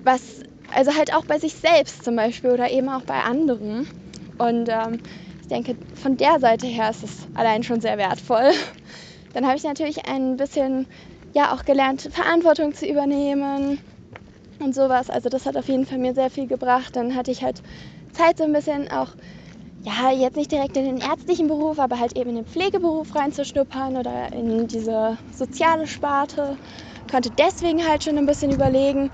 was, 0.03 0.41
also 0.73 0.95
halt 0.95 1.13
auch 1.13 1.25
bei 1.25 1.37
sich 1.39 1.53
selbst 1.53 2.03
zum 2.03 2.15
Beispiel 2.15 2.51
oder 2.51 2.69
eben 2.69 2.89
auch 2.89 3.03
bei 3.03 3.21
anderen. 3.21 3.87
Und 4.37 4.69
ähm, 4.69 4.99
ich 5.41 5.47
denke, 5.47 5.75
von 5.93 6.17
der 6.17 6.39
Seite 6.39 6.67
her 6.67 6.89
ist 6.89 7.03
es 7.03 7.27
allein 7.33 7.63
schon 7.63 7.81
sehr 7.81 7.97
wertvoll. 7.97 8.51
Dann 9.33 9.45
habe 9.45 9.57
ich 9.57 9.63
natürlich 9.63 10.05
ein 10.07 10.37
bisschen 10.37 10.87
ja 11.33 11.53
auch 11.53 11.65
gelernt, 11.65 12.09
Verantwortung 12.11 12.73
zu 12.73 12.85
übernehmen 12.85 13.79
und 14.59 14.73
sowas. 14.73 15.09
Also 15.09 15.29
das 15.29 15.45
hat 15.45 15.57
auf 15.57 15.67
jeden 15.67 15.85
Fall 15.85 15.97
mir 15.97 16.13
sehr 16.13 16.29
viel 16.29 16.47
gebracht. 16.47 16.95
Dann 16.95 17.15
hatte 17.15 17.31
ich 17.31 17.43
halt 17.43 17.61
Zeit 18.11 18.37
so 18.37 18.43
ein 18.43 18.53
bisschen 18.53 18.89
auch, 18.91 19.15
ja, 19.87 20.11
jetzt 20.11 20.35
nicht 20.35 20.51
direkt 20.51 20.75
in 20.75 20.83
den 20.85 20.97
ärztlichen 20.97 21.47
Beruf, 21.47 21.79
aber 21.79 21.97
halt 21.99 22.17
eben 22.17 22.31
in 22.31 22.35
den 22.37 22.45
Pflegeberuf 22.45 23.15
reinzuschnuppern 23.15 23.95
oder 23.95 24.33
in 24.33 24.67
diese 24.67 25.17
soziale 25.31 25.87
Sparte. 25.87 26.57
Konnte 27.09 27.31
deswegen 27.31 27.87
halt 27.87 28.03
schon 28.03 28.17
ein 28.17 28.25
bisschen 28.25 28.51
überlegen, 28.51 29.09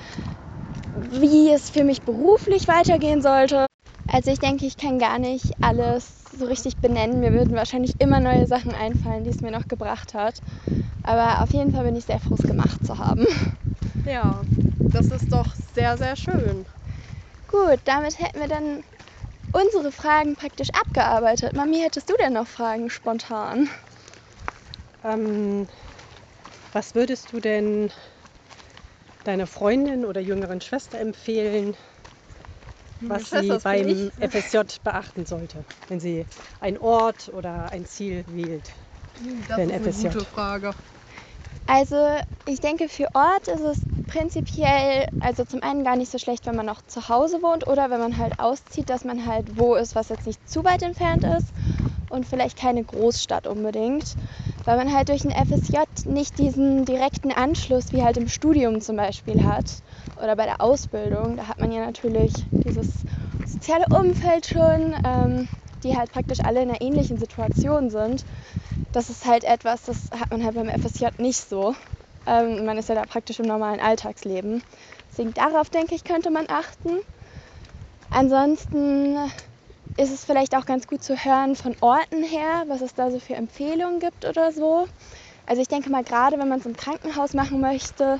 wie 0.95 1.51
es 1.51 1.69
für 1.69 1.83
mich 1.83 2.01
beruflich 2.01 2.67
weitergehen 2.67 3.21
sollte. 3.21 3.67
Also 4.07 4.31
ich 4.31 4.39
denke, 4.39 4.65
ich 4.65 4.75
kann 4.75 4.97
gar 4.97 5.19
nicht 5.19 5.51
alles 5.61 6.31
so 6.31 6.45
richtig 6.45 6.79
benennen. 6.79 7.19
Mir 7.19 7.33
würden 7.33 7.55
wahrscheinlich 7.55 7.93
immer 7.99 8.19
neue 8.19 8.47
Sachen 8.47 8.73
einfallen, 8.73 9.23
die 9.23 9.29
es 9.29 9.43
mir 9.43 9.51
noch 9.51 9.67
gebracht 9.67 10.15
hat. 10.15 10.39
Aber 11.03 11.43
auf 11.43 11.53
jeden 11.53 11.71
Fall 11.71 11.83
bin 11.83 11.95
ich 11.95 12.05
sehr 12.05 12.19
froh, 12.19 12.35
es 12.35 12.45
gemacht 12.45 12.83
zu 12.83 12.97
haben. 12.97 13.25
Ja, 14.05 14.43
das 14.91 15.11
ist 15.11 15.31
doch 15.31 15.53
sehr, 15.75 15.97
sehr 15.97 16.15
schön. 16.15 16.65
Gut, 17.47 17.79
damit 17.85 18.19
hätten 18.19 18.39
wir 18.39 18.47
dann 18.47 18.83
unsere 19.53 19.91
Fragen 19.91 20.35
praktisch 20.35 20.69
abgearbeitet. 20.73 21.55
Mami, 21.55 21.79
hättest 21.79 22.09
du 22.09 22.15
denn 22.19 22.33
noch 22.33 22.47
Fragen 22.47 22.89
spontan? 22.89 23.69
Ähm, 25.03 25.67
was 26.71 26.95
würdest 26.95 27.31
du 27.31 27.39
denn 27.39 27.91
deiner 29.23 29.47
Freundin 29.47 30.05
oder 30.05 30.21
jüngeren 30.21 30.59
Schwester 30.61 30.99
empfehlen, 30.99 31.77
was 33.07 33.29
Schwester 33.29 33.41
sie 33.41 33.59
beim 33.63 34.11
FSJ 34.19 34.79
beachten 34.83 35.25
sollte, 35.25 35.65
wenn 35.87 35.99
sie 35.99 36.25
einen 36.59 36.77
Ort 36.77 37.29
oder 37.29 37.69
ein 37.71 37.85
Ziel 37.85 38.23
wählt? 38.27 38.71
Das 39.47 39.57
Für 39.57 39.61
ein 39.61 39.69
ist 39.69 39.73
eine 39.73 39.79
FSJ. 39.81 40.07
gute 40.07 40.25
Frage. 40.25 40.75
Also 41.65 42.19
ich 42.45 42.59
denke, 42.59 42.89
für 42.89 43.07
Ort 43.13 43.47
ist 43.47 43.61
es 43.61 43.87
prinzipiell, 44.07 45.07
also 45.19 45.45
zum 45.45 45.61
einen 45.63 45.83
gar 45.83 45.95
nicht 45.95 46.11
so 46.11 46.17
schlecht, 46.17 46.45
wenn 46.45 46.55
man 46.55 46.65
noch 46.65 46.81
zu 46.85 47.07
Hause 47.09 47.41
wohnt 47.41 47.67
oder 47.67 47.89
wenn 47.89 47.99
man 47.99 48.17
halt 48.17 48.37
auszieht, 48.39 48.89
dass 48.89 49.03
man 49.05 49.25
halt 49.25 49.57
wo 49.57 49.75
ist, 49.75 49.95
was 49.95 50.09
jetzt 50.09 50.25
nicht 50.25 50.47
zu 50.47 50.63
weit 50.65 50.81
entfernt 50.81 51.23
ist 51.23 51.53
und 52.09 52.27
vielleicht 52.27 52.57
keine 52.57 52.83
Großstadt 52.83 53.47
unbedingt, 53.47 54.15
weil 54.65 54.77
man 54.77 54.93
halt 54.93 55.09
durch 55.09 55.23
ein 55.25 55.31
FSJ 55.31 55.77
nicht 56.05 56.37
diesen 56.37 56.85
direkten 56.85 57.31
Anschluss 57.31 57.91
wie 57.93 58.03
halt 58.03 58.17
im 58.17 58.27
Studium 58.27 58.81
zum 58.81 58.97
Beispiel 58.97 59.43
hat 59.43 59.81
oder 60.15 60.35
bei 60.35 60.45
der 60.45 60.61
Ausbildung. 60.61 61.37
Da 61.37 61.47
hat 61.47 61.59
man 61.59 61.71
ja 61.71 61.85
natürlich 61.85 62.47
dieses 62.63 63.03
soziale 63.45 63.87
Umfeld 63.89 64.45
schon, 64.47 64.95
ähm, 65.05 65.49
die 65.83 65.95
halt 65.95 66.11
praktisch 66.11 66.39
alle 66.43 66.61
in 66.61 66.69
einer 66.69 66.81
ähnlichen 66.81 67.17
Situation 67.17 67.89
sind 67.89 68.25
das 68.93 69.09
ist 69.09 69.25
halt 69.25 69.43
etwas, 69.43 69.83
das 69.83 70.09
hat 70.11 70.31
man 70.31 70.43
halt 70.43 70.55
beim 70.55 70.69
FSJ 70.69 71.07
nicht 71.17 71.49
so. 71.49 71.75
Ähm, 72.25 72.63
man 72.65 72.77
ist 72.77 72.89
ja 72.89 72.95
da 72.95 73.05
praktisch 73.05 73.39
im 73.39 73.47
normalen 73.47 73.79
Alltagsleben. 73.79 74.63
Deswegen 75.09 75.33
darauf, 75.33 75.69
denke 75.69 75.95
ich, 75.95 76.03
könnte 76.03 76.29
man 76.29 76.45
achten. 76.47 76.99
Ansonsten 78.11 79.17
ist 79.97 80.11
es 80.11 80.23
vielleicht 80.25 80.55
auch 80.55 80.65
ganz 80.65 80.87
gut 80.87 81.03
zu 81.03 81.15
hören 81.15 81.55
von 81.55 81.75
Orten 81.81 82.23
her, 82.23 82.63
was 82.67 82.81
es 82.81 82.93
da 82.93 83.11
so 83.11 83.19
für 83.19 83.35
Empfehlungen 83.35 83.99
gibt 83.99 84.25
oder 84.25 84.51
so. 84.51 84.87
Also 85.45 85.61
ich 85.61 85.67
denke 85.67 85.89
mal, 85.89 86.03
gerade 86.03 86.37
wenn 86.39 86.47
man 86.47 86.59
es 86.59 86.65
im 86.65 86.77
Krankenhaus 86.77 87.33
machen 87.33 87.59
möchte, 87.61 88.19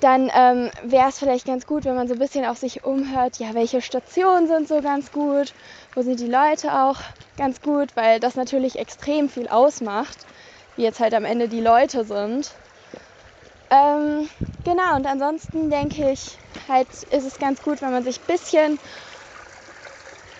dann 0.00 0.30
ähm, 0.34 0.70
wäre 0.82 1.08
es 1.08 1.18
vielleicht 1.18 1.46
ganz 1.46 1.64
gut, 1.64 1.84
wenn 1.84 1.94
man 1.94 2.08
so 2.08 2.14
ein 2.14 2.18
bisschen 2.18 2.44
auf 2.44 2.58
sich 2.58 2.82
umhört, 2.82 3.38
ja, 3.38 3.54
welche 3.54 3.80
Stationen 3.80 4.48
sind 4.48 4.66
so 4.66 4.80
ganz 4.80 5.12
gut, 5.12 5.54
wo 5.94 6.02
sind 6.02 6.20
die 6.20 6.28
Leute 6.28 6.72
auch 6.72 6.96
ganz 7.36 7.60
gut, 7.60 7.90
weil 7.94 8.20
das 8.20 8.34
natürlich 8.34 8.78
extrem 8.78 9.28
viel 9.28 9.48
ausmacht, 9.48 10.18
wie 10.76 10.82
jetzt 10.82 11.00
halt 11.00 11.14
am 11.14 11.24
Ende 11.24 11.48
die 11.48 11.60
Leute 11.60 12.04
sind. 12.04 12.50
Ähm, 13.70 14.28
genau, 14.64 14.96
und 14.96 15.06
ansonsten 15.06 15.70
denke 15.70 16.10
ich, 16.10 16.36
halt 16.68 16.88
ist 17.10 17.26
es 17.26 17.38
ganz 17.38 17.62
gut, 17.62 17.80
wenn 17.80 17.90
man 17.90 18.04
sich 18.04 18.20
ein 18.20 18.26
bisschen, 18.26 18.78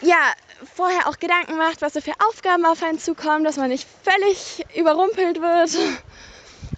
ja, 0.03 0.33
vorher 0.75 1.09
auch 1.09 1.19
Gedanken 1.19 1.57
macht, 1.57 1.83
was 1.83 1.95
so 1.95 2.01
für 2.01 2.13
Aufgaben 2.29 2.67
auf 2.67 2.83
einen 2.83 2.99
zukommen, 2.99 3.45
dass 3.45 3.57
man 3.57 3.69
nicht 3.69 3.89
völlig 4.03 4.65
überrumpelt 4.77 5.41
wird. 5.41 5.71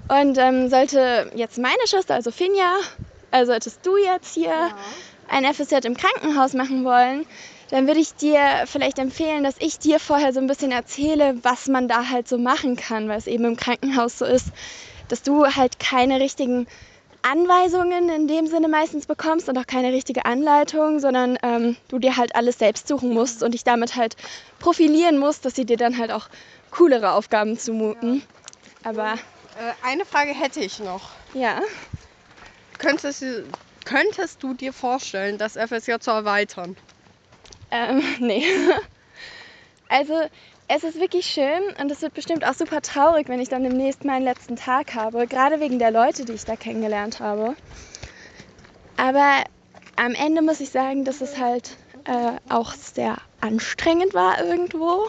Und 0.08 0.38
ähm, 0.38 0.68
sollte 0.68 1.30
jetzt 1.34 1.58
meine 1.58 1.86
Schwester, 1.86 2.14
also 2.14 2.30
Finja, 2.30 2.76
also 3.30 3.52
solltest 3.52 3.84
du 3.84 3.96
jetzt 3.96 4.34
hier 4.34 4.54
ein 5.28 5.44
FSJ 5.52 5.76
im 5.84 5.96
Krankenhaus 5.96 6.52
machen 6.52 6.84
wollen, 6.84 7.26
dann 7.70 7.86
würde 7.86 8.00
ich 8.00 8.14
dir 8.14 8.40
vielleicht 8.66 8.98
empfehlen, 8.98 9.44
dass 9.44 9.56
ich 9.58 9.78
dir 9.78 9.98
vorher 9.98 10.32
so 10.32 10.40
ein 10.40 10.46
bisschen 10.46 10.70
erzähle, 10.72 11.36
was 11.42 11.66
man 11.68 11.88
da 11.88 12.08
halt 12.10 12.28
so 12.28 12.38
machen 12.38 12.76
kann, 12.76 13.08
weil 13.08 13.18
es 13.18 13.26
eben 13.26 13.44
im 13.44 13.56
Krankenhaus 13.56 14.18
so 14.18 14.24
ist, 14.24 14.48
dass 15.08 15.22
du 15.22 15.46
halt 15.46 15.78
keine 15.78 16.20
richtigen 16.20 16.66
Anweisungen 17.22 18.10
in 18.10 18.28
dem 18.28 18.46
Sinne 18.46 18.68
meistens 18.68 19.06
bekommst 19.06 19.48
und 19.48 19.56
auch 19.56 19.66
keine 19.66 19.92
richtige 19.92 20.26
Anleitung, 20.26 21.00
sondern 21.00 21.38
ähm, 21.42 21.76
du 21.88 21.98
dir 21.98 22.16
halt 22.18 22.36
alles 22.36 22.58
selbst 22.58 22.86
suchen 22.86 23.14
musst 23.14 23.42
und 23.42 23.52
dich 23.54 23.64
damit 23.64 23.96
halt 23.96 24.16
profilieren 24.58 25.18
musst, 25.18 25.44
dass 25.46 25.54
sie 25.54 25.64
dir 25.64 25.78
dann 25.78 25.96
halt 25.96 26.10
auch 26.12 26.28
coolere 26.70 27.12
Aufgaben 27.12 27.58
zumuten. 27.58 28.22
Aber 28.82 29.14
Äh, 29.56 29.72
eine 29.86 30.04
Frage 30.04 30.32
hätte 30.32 30.60
ich 30.60 30.80
noch. 30.80 31.10
ja, 31.32 31.60
Könntest 32.78 33.22
du, 33.22 33.44
könntest 33.84 34.42
du 34.42 34.52
dir 34.52 34.72
vorstellen, 34.72 35.38
das 35.38 35.56
FSJ 35.56 36.00
zu 36.00 36.10
erweitern? 36.10 36.76
Ähm, 37.74 38.02
nee. 38.20 38.44
Also 39.88 40.14
es 40.68 40.84
ist 40.84 40.98
wirklich 40.98 41.26
schön 41.26 41.62
und 41.80 41.90
es 41.90 42.00
wird 42.00 42.14
bestimmt 42.14 42.46
auch 42.46 42.54
super 42.54 42.80
traurig, 42.80 43.28
wenn 43.28 43.40
ich 43.40 43.48
dann 43.48 43.64
demnächst 43.64 44.04
meinen 44.04 44.24
letzten 44.24 44.56
Tag 44.56 44.94
habe, 44.94 45.26
gerade 45.26 45.60
wegen 45.60 45.78
der 45.78 45.90
Leute, 45.90 46.24
die 46.24 46.32
ich 46.32 46.44
da 46.44 46.56
kennengelernt 46.56 47.20
habe. 47.20 47.54
Aber 48.96 49.44
am 49.96 50.14
Ende 50.14 50.40
muss 50.40 50.60
ich 50.60 50.70
sagen, 50.70 51.04
dass 51.04 51.20
es 51.20 51.38
halt 51.38 51.76
äh, 52.04 52.32
auch 52.48 52.72
sehr 52.72 53.18
anstrengend 53.40 54.14
war 54.14 54.42
irgendwo. 54.42 55.08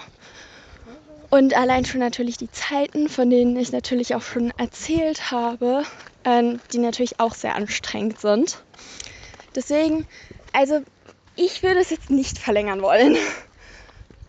Und 1.29 1.55
allein 1.55 1.85
schon 1.85 1.99
natürlich 1.99 2.37
die 2.37 2.51
Zeiten, 2.51 3.09
von 3.09 3.29
denen 3.29 3.55
ich 3.57 3.71
natürlich 3.71 4.15
auch 4.15 4.21
schon 4.21 4.51
erzählt 4.57 5.31
habe, 5.31 5.83
ähm, 6.23 6.59
die 6.71 6.79
natürlich 6.79 7.19
auch 7.19 7.33
sehr 7.33 7.55
anstrengend 7.55 8.19
sind. 8.19 8.63
Deswegen, 9.55 10.05
also 10.53 10.81
ich 11.35 11.63
würde 11.63 11.79
es 11.79 11.89
jetzt 11.89 12.09
nicht 12.09 12.37
verlängern 12.37 12.81
wollen. 12.81 13.17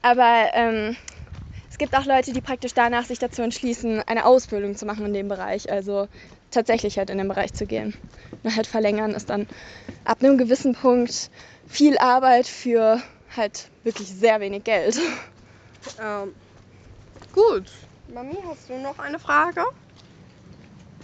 Aber 0.03 0.51
ähm, 0.53 0.97
es 1.71 1.79
gibt 1.79 1.95
auch 1.97 2.05
Leute, 2.05 2.33
die 2.33 2.41
praktisch 2.41 2.75
danach 2.75 3.05
sich 3.05 3.19
dazu 3.19 3.43
entschließen, 3.43 4.03
eine 4.03 4.25
Ausbildung 4.25 4.77
zu 4.77 4.87
machen 4.87 5.07
in 5.07 5.13
dem 5.13 5.29
Bereich. 5.29 5.71
Also 5.71 6.09
tatsächlich 6.51 6.99
halt 6.99 7.11
in 7.11 7.19
den 7.19 7.29
Bereich 7.29 7.53
zu 7.55 7.67
gehen. 7.67 7.95
Und 8.43 8.55
halt 8.55 8.67
verlängern 8.67 9.15
ist 9.15 9.31
dann 9.31 9.47
ab 10.05 10.23
einem 10.23 10.39
gewissen 10.39 10.75
Punkt 10.75 11.31
viel 11.67 11.99
Arbeit 11.99 12.47
für 12.47 13.03
halt 13.37 13.71
wirklich 13.83 14.09
sehr 14.09 14.41
wenig 14.41 14.65
Geld. 14.65 14.99
Ähm, 16.01 16.35
gut. 17.33 17.71
Mami, 18.09 18.37
hast 18.49 18.69
du 18.69 18.79
noch 18.79 18.99
eine 18.99 19.19
Frage? 19.19 19.63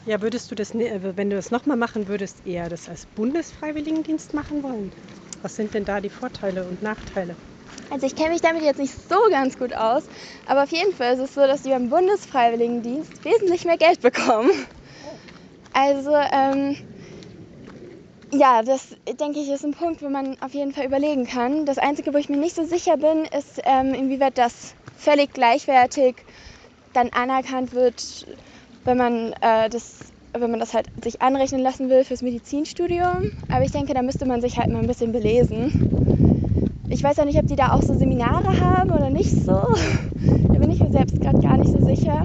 Ja, 0.04 0.20
würdest 0.20 0.50
du 0.50 0.54
das, 0.54 0.74
ne- 0.74 0.88
äh, 0.88 1.16
wenn 1.16 1.30
du 1.30 1.36
das 1.36 1.50
nochmal 1.50 1.76
machen 1.76 2.08
würdest, 2.08 2.46
eher 2.46 2.68
das 2.68 2.88
als 2.88 3.06
Bundesfreiwilligendienst 3.06 4.34
machen 4.34 4.62
wollen? 4.62 4.92
Was 5.42 5.56
sind 5.56 5.74
denn 5.74 5.84
da 5.84 6.00
die 6.00 6.10
Vorteile 6.10 6.64
und 6.64 6.82
Nachteile? 6.82 7.36
Also 7.90 8.06
ich 8.06 8.14
kenne 8.14 8.30
mich 8.30 8.40
damit 8.40 8.62
jetzt 8.62 8.78
nicht 8.78 8.94
so 9.08 9.16
ganz 9.30 9.58
gut 9.58 9.74
aus, 9.74 10.04
aber 10.46 10.62
auf 10.62 10.70
jeden 10.70 10.94
Fall 10.94 11.14
ist 11.14 11.20
es 11.20 11.34
so, 11.34 11.40
dass 11.46 11.62
die 11.62 11.70
beim 11.70 11.90
Bundesfreiwilligendienst 11.90 13.24
wesentlich 13.24 13.64
mehr 13.64 13.76
Geld 13.76 14.00
bekommen. 14.00 14.50
Also 15.74 16.14
ähm, 16.14 16.76
ja, 18.32 18.62
das 18.62 18.96
denke 19.20 19.40
ich 19.40 19.50
ist 19.50 19.64
ein 19.64 19.74
Punkt, 19.74 20.00
wo 20.00 20.08
man 20.08 20.40
auf 20.40 20.54
jeden 20.54 20.72
Fall 20.72 20.86
überlegen 20.86 21.26
kann. 21.26 21.66
Das 21.66 21.78
Einzige, 21.78 22.14
wo 22.14 22.18
ich 22.18 22.28
mir 22.28 22.38
nicht 22.38 22.56
so 22.56 22.64
sicher 22.64 22.96
bin, 22.96 23.26
ist, 23.36 23.60
ähm, 23.64 23.94
inwieweit 23.94 24.38
das 24.38 24.74
völlig 24.96 25.32
gleichwertig 25.32 26.24
dann 26.92 27.10
anerkannt 27.10 27.72
wird, 27.72 28.26
wenn 28.84 28.96
man 28.96 29.32
äh, 29.40 29.68
das 29.68 30.11
wenn 30.32 30.50
man 30.50 30.60
das 30.60 30.74
halt 30.74 30.88
sich 31.02 31.20
anrechnen 31.20 31.60
lassen 31.60 31.90
will 31.90 32.04
fürs 32.04 32.22
Medizinstudium. 32.22 33.24
Aber 33.50 33.64
ich 33.64 33.72
denke, 33.72 33.94
da 33.94 34.02
müsste 34.02 34.26
man 34.26 34.40
sich 34.40 34.58
halt 34.58 34.70
mal 34.70 34.80
ein 34.80 34.86
bisschen 34.86 35.12
belesen. 35.12 36.80
Ich 36.88 37.02
weiß 37.02 37.16
ja 37.16 37.24
nicht, 37.24 37.38
ob 37.38 37.46
die 37.46 37.56
da 37.56 37.72
auch 37.72 37.82
so 37.82 37.94
Seminare 37.94 38.60
haben 38.60 38.90
oder 38.90 39.10
nicht 39.10 39.30
so. 39.30 39.52
Da 39.52 40.58
bin 40.58 40.70
ich 40.70 40.80
mir 40.80 40.90
selbst 40.90 41.20
gerade 41.20 41.40
gar 41.40 41.56
nicht 41.56 41.72
so 41.72 41.84
sicher. 41.84 42.22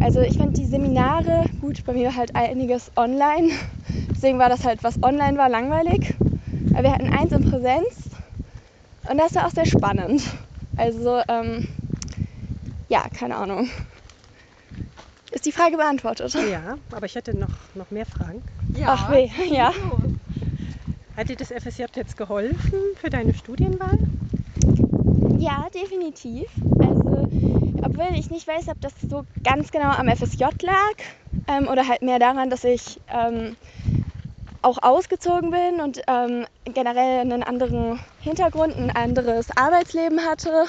Also 0.00 0.20
ich 0.20 0.36
fand 0.36 0.56
die 0.56 0.66
Seminare, 0.66 1.44
gut, 1.60 1.84
bei 1.84 1.92
mir 1.92 2.14
halt 2.14 2.36
einiges 2.36 2.92
online. 2.96 3.50
Deswegen 4.10 4.38
war 4.38 4.48
das 4.48 4.64
halt, 4.64 4.84
was 4.84 5.02
online 5.02 5.38
war, 5.38 5.48
langweilig. 5.48 6.14
Aber 6.72 6.82
wir 6.84 6.92
hatten 6.92 7.08
eins 7.08 7.32
in 7.32 7.48
Präsenz 7.48 8.10
und 9.10 9.18
das 9.18 9.34
war 9.34 9.46
auch 9.46 9.50
sehr 9.50 9.66
spannend. 9.66 10.22
Also, 10.76 11.20
ähm, 11.28 11.68
ja, 12.88 13.04
keine 13.12 13.36
Ahnung. 13.36 13.68
Ist 15.34 15.46
die 15.46 15.52
Frage 15.52 15.76
beantwortet? 15.76 16.32
Ja, 16.48 16.78
aber 16.92 17.06
ich 17.06 17.16
hätte 17.16 17.36
noch, 17.36 17.48
noch 17.74 17.90
mehr 17.90 18.06
Fragen. 18.06 18.40
Ach 18.86 19.10
weh, 19.10 19.28
ja. 19.50 19.72
Hat 21.16 21.28
dir 21.28 21.36
das 21.36 21.50
FSJ 21.50 21.84
jetzt 21.96 22.16
geholfen 22.16 22.78
für 22.94 23.10
deine 23.10 23.34
Studienwahl? 23.34 23.98
Ja, 25.38 25.66
definitiv. 25.74 26.46
Also, 26.78 27.28
obwohl 27.82 28.16
ich 28.16 28.30
nicht 28.30 28.46
weiß, 28.46 28.68
ob 28.68 28.80
das 28.80 28.92
so 29.10 29.24
ganz 29.42 29.72
genau 29.72 29.90
am 29.90 30.08
FSJ 30.08 30.44
lag 30.62 30.94
ähm, 31.48 31.66
oder 31.68 31.88
halt 31.88 32.02
mehr 32.02 32.20
daran, 32.20 32.48
dass 32.48 32.62
ich 32.62 33.00
ähm, 33.08 33.56
auch 34.62 34.78
ausgezogen 34.82 35.50
bin 35.50 35.80
und 35.80 36.00
ähm, 36.06 36.46
generell 36.64 37.20
einen 37.20 37.42
anderen 37.42 37.98
Hintergrund, 38.20 38.76
ein 38.76 38.90
anderes 38.90 39.48
Arbeitsleben 39.56 40.20
hatte. 40.24 40.66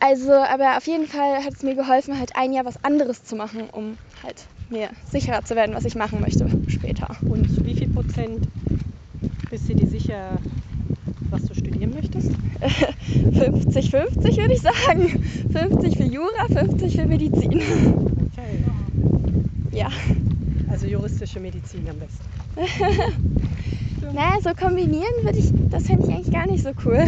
Also, 0.00 0.32
aber 0.32 0.76
auf 0.76 0.86
jeden 0.86 1.06
Fall 1.06 1.44
hat 1.44 1.54
es 1.54 1.62
mir 1.62 1.74
geholfen, 1.74 2.18
halt 2.18 2.36
ein 2.36 2.52
Jahr 2.52 2.64
was 2.64 2.82
anderes 2.84 3.24
zu 3.24 3.34
machen, 3.34 3.68
um 3.70 3.98
halt 4.22 4.46
mir 4.70 4.90
sicherer 5.10 5.44
zu 5.44 5.56
werden, 5.56 5.74
was 5.74 5.84
ich 5.84 5.96
machen 5.96 6.20
möchte 6.20 6.46
später. 6.68 7.08
Und 7.28 7.64
wie 7.64 7.74
viel 7.74 7.88
Prozent 7.88 8.46
bist 9.50 9.68
du 9.68 9.74
dir 9.74 9.88
sicher, 9.88 10.38
was 11.30 11.44
du 11.46 11.54
studieren 11.54 11.92
möchtest? 11.92 12.30
50-50 12.60 14.36
würde 14.36 14.54
ich 14.54 14.60
sagen. 14.60 15.08
50 15.52 15.96
für 15.96 16.04
Jura, 16.04 16.46
50 16.48 16.96
für 16.96 17.06
Medizin. 17.06 17.62
Okay. 18.32 18.58
Ja. 19.72 19.88
Also 20.70 20.86
juristische 20.86 21.40
Medizin 21.40 21.88
am 21.88 21.98
besten. 21.98 22.24
Naja, 24.00 24.36
so 24.42 24.50
kombinieren 24.54 25.12
würde 25.22 25.38
ich, 25.38 25.50
das 25.70 25.86
fände 25.86 26.06
ich 26.06 26.14
eigentlich 26.14 26.32
gar 26.32 26.46
nicht 26.46 26.62
so 26.62 26.70
cool. 26.84 27.04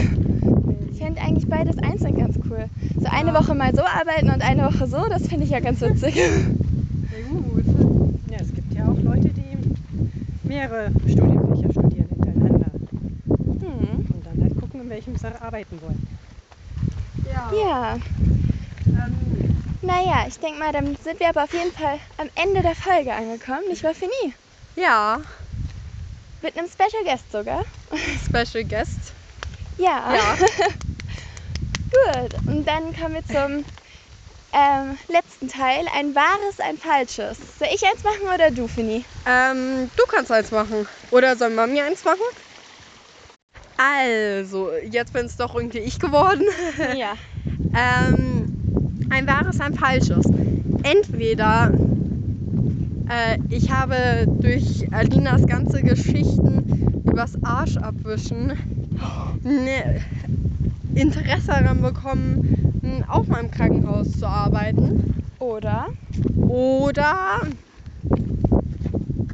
Ich 1.00 1.06
fände 1.06 1.22
eigentlich 1.22 1.48
beides 1.48 1.78
einzeln 1.78 2.14
ganz 2.14 2.36
cool. 2.50 2.66
So 3.00 3.08
eine 3.08 3.32
Woche 3.32 3.54
mal 3.54 3.74
so 3.74 3.80
arbeiten 3.80 4.28
und 4.28 4.42
eine 4.42 4.64
Woche 4.64 4.86
so, 4.86 4.98
das 5.08 5.26
finde 5.26 5.44
ich 5.44 5.50
ja 5.50 5.58
ganz 5.60 5.80
witzig. 5.80 6.12
Sehr 6.12 6.28
gut. 7.32 7.64
Ja, 8.30 8.36
es 8.38 8.52
gibt 8.54 8.74
ja 8.74 8.84
auch 8.84 8.98
Leute, 9.02 9.30
die 9.30 9.56
mehrere 10.46 10.90
Studienfächer 11.08 11.72
studieren 11.72 12.06
hintereinander 12.10 12.66
Hm. 13.26 14.06
und 14.12 14.26
dann 14.26 14.42
halt 14.42 14.60
gucken, 14.60 14.82
in 14.82 14.90
welchem 14.90 15.16
sie 15.16 15.40
arbeiten 15.40 15.80
wollen. 15.80 16.06
Ja. 17.32 17.50
Ja, 17.58 17.94
Ähm, 18.88 19.54
naja, 19.80 20.26
ich 20.28 20.38
denke 20.38 20.58
mal, 20.58 20.70
dann 20.74 20.96
sind 21.02 21.18
wir 21.18 21.30
aber 21.30 21.44
auf 21.44 21.54
jeden 21.54 21.72
Fall 21.72 21.96
am 22.18 22.28
Ende 22.34 22.60
der 22.60 22.74
Folge 22.74 23.14
angekommen. 23.14 23.68
Nicht 23.70 23.82
wahr, 23.84 23.94
Fini? 23.94 24.34
ja. 24.76 25.18
Mit 26.42 26.58
einem 26.58 26.68
Special 26.68 27.04
Guest 27.04 27.32
sogar. 27.32 27.62
Special 28.26 28.64
Guest. 28.64 29.14
Ja. 29.78 30.12
Ja. 30.14 30.34
Gut, 31.90 32.35
und 32.46 32.66
dann 32.66 32.94
kommen 32.94 33.14
wir 33.14 33.24
zum 33.24 33.64
ähm, 34.53 34.98
letzten 35.09 35.48
Teil. 35.48 35.87
Ein 35.94 36.14
wahres, 36.14 36.61
ein 36.61 36.76
falsches. 36.76 37.38
Soll 37.59 37.68
ich 37.72 37.85
eins 37.85 38.03
machen 38.05 38.35
oder 38.35 38.50
du, 38.50 38.66
Fini? 38.68 39.05
Ähm, 39.26 39.90
du 39.96 40.05
kannst 40.07 40.31
eins 40.31 40.50
machen. 40.50 40.87
Oder 41.11 41.37
soll 41.37 41.50
Mami 41.50 41.81
eins 41.81 42.05
machen? 42.05 42.22
Also, 43.76 44.72
jetzt 44.90 45.12
bin 45.12 45.26
es 45.26 45.37
doch 45.37 45.55
irgendwie 45.55 45.79
ich 45.79 45.98
geworden. 45.98 46.44
ja. 46.96 47.14
Ähm, 47.74 48.46
ein 49.11 49.26
wahres, 49.26 49.61
ein 49.61 49.74
falsches. 49.74 50.26
Entweder 50.83 51.72
äh, 53.09 53.38
ich 53.48 53.70
habe 53.70 54.26
durch 54.26 54.87
Alinas 54.92 55.46
ganze 55.46 55.83
Geschichten 55.83 57.03
übers 57.05 57.33
Arsch 57.42 57.76
abwischen 57.76 58.53
ne 59.42 60.00
Interesse 60.94 61.48
daran 61.48 61.83
bekommen, 61.83 62.81
m, 62.83 63.05
auch 63.09 63.26
mal 63.26 63.40
im 63.44 63.50
Krankenhaus 63.50 64.18
zu 64.18 64.26
arbeiten. 64.26 65.14
Oder? 65.38 65.88
Oder 66.48 67.38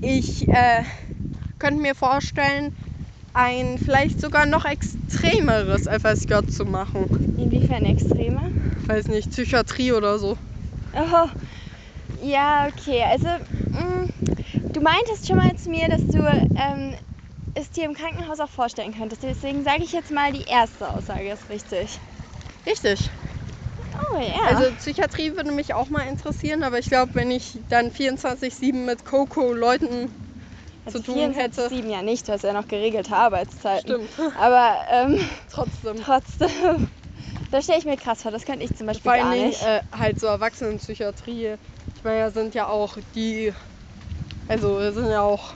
ich 0.01 0.47
äh, 0.49 0.83
könnte 1.59 1.81
mir 1.81 1.95
vorstellen, 1.95 2.73
ein 3.33 3.79
vielleicht 3.79 4.21
sogar 4.21 4.47
noch 4.47 4.65
extremeres 4.65 5.87
FSJ 5.87 6.47
zu 6.49 6.65
machen. 6.65 7.37
Inwiefern 7.39 7.85
extremer? 7.85 8.45
Weiß 8.87 9.09
nicht, 9.09 9.31
Psychiatrie 9.31 9.93
oder 9.93 10.19
so. 10.19 10.39
Oh, 10.95 11.29
ja, 12.25 12.67
okay. 12.69 13.03
Also, 13.11 13.27
mh, 13.27 14.09
du 14.73 14.81
meintest 14.81 15.27
schon 15.27 15.37
mal 15.37 15.55
zu 15.57 15.69
mir, 15.69 15.89
dass 15.89 16.07
du 16.07 16.19
ähm, 16.57 16.95
es 17.57 17.71
dir 17.71 17.85
im 17.85 17.95
Krankenhaus 17.95 18.41
auch 18.41 18.51
vorstellen 18.51 18.95
könntest. 18.95 19.23
Deswegen 19.23 19.65
sage 19.65 19.83
ich 19.85 19.93
jetzt 19.93 20.11
mal, 20.11 20.33
die 20.33 20.45
erste 20.45 20.91
Aussage 20.91 21.31
ist 21.33 21.49
richtig. 21.49 22.01
Richtig. 22.67 23.11
Oh 24.13 24.19
ja. 24.21 24.37
Also 24.49 24.75
Psychiatrie 24.77 25.35
würde 25.35 25.53
mich 25.53 25.75
auch 25.75 25.89
mal 25.89 26.07
interessieren, 26.09 26.63
aber 26.63 26.79
ich 26.79 26.89
glaube, 26.89 27.15
wenn 27.15 27.31
ich 27.31 27.59
dann 27.69 27.91
24-7 27.91 28.85
mit 28.85 29.05
Coco-Leuten 29.05 30.11
Also 30.85 30.99
zu 30.99 31.05
tun 31.05 31.33
hätte. 31.33 31.69
24/7 31.69 31.91
ja 31.91 32.03
nicht, 32.03 32.29
du 32.29 32.33
hast 32.33 32.43
ja 32.45 32.53
noch 32.53 32.69
geregelte 32.69 33.15
Arbeitszeiten. 33.17 33.93
Stimmt. 33.93 34.11
Aber 34.39 34.77
ähm, 34.89 35.19
Trotzdem. 35.51 35.97
trotzdem, 35.97 36.49
das 37.51 37.65
stelle 37.65 37.79
ich 37.79 37.85
mir 37.85 37.97
krass 37.97 38.23
vor. 38.23 38.31
Das 38.31 38.45
könnte 38.45 38.65
ich 38.65 38.75
zum 38.75 38.87
Beispiel 38.87 39.05
Vor 39.05 39.13
allen 39.13 39.25
gar 39.25 39.35
Dingen 39.35 39.49
nicht. 39.49 39.63
äh, 39.63 39.83
halt 39.93 40.21
so 40.21 40.27
Erwachsenenpsychiatrie. 40.27 41.57
Ich 41.97 42.05
meine, 42.05 42.21
da 42.21 42.31
sind 42.31 42.55
ja 42.55 42.69
auch 42.69 42.99
die, 43.15 43.55
also 44.49 44.79
da 44.79 44.93
sind 44.93 45.11
ja 45.11 45.23
auch 45.23 45.55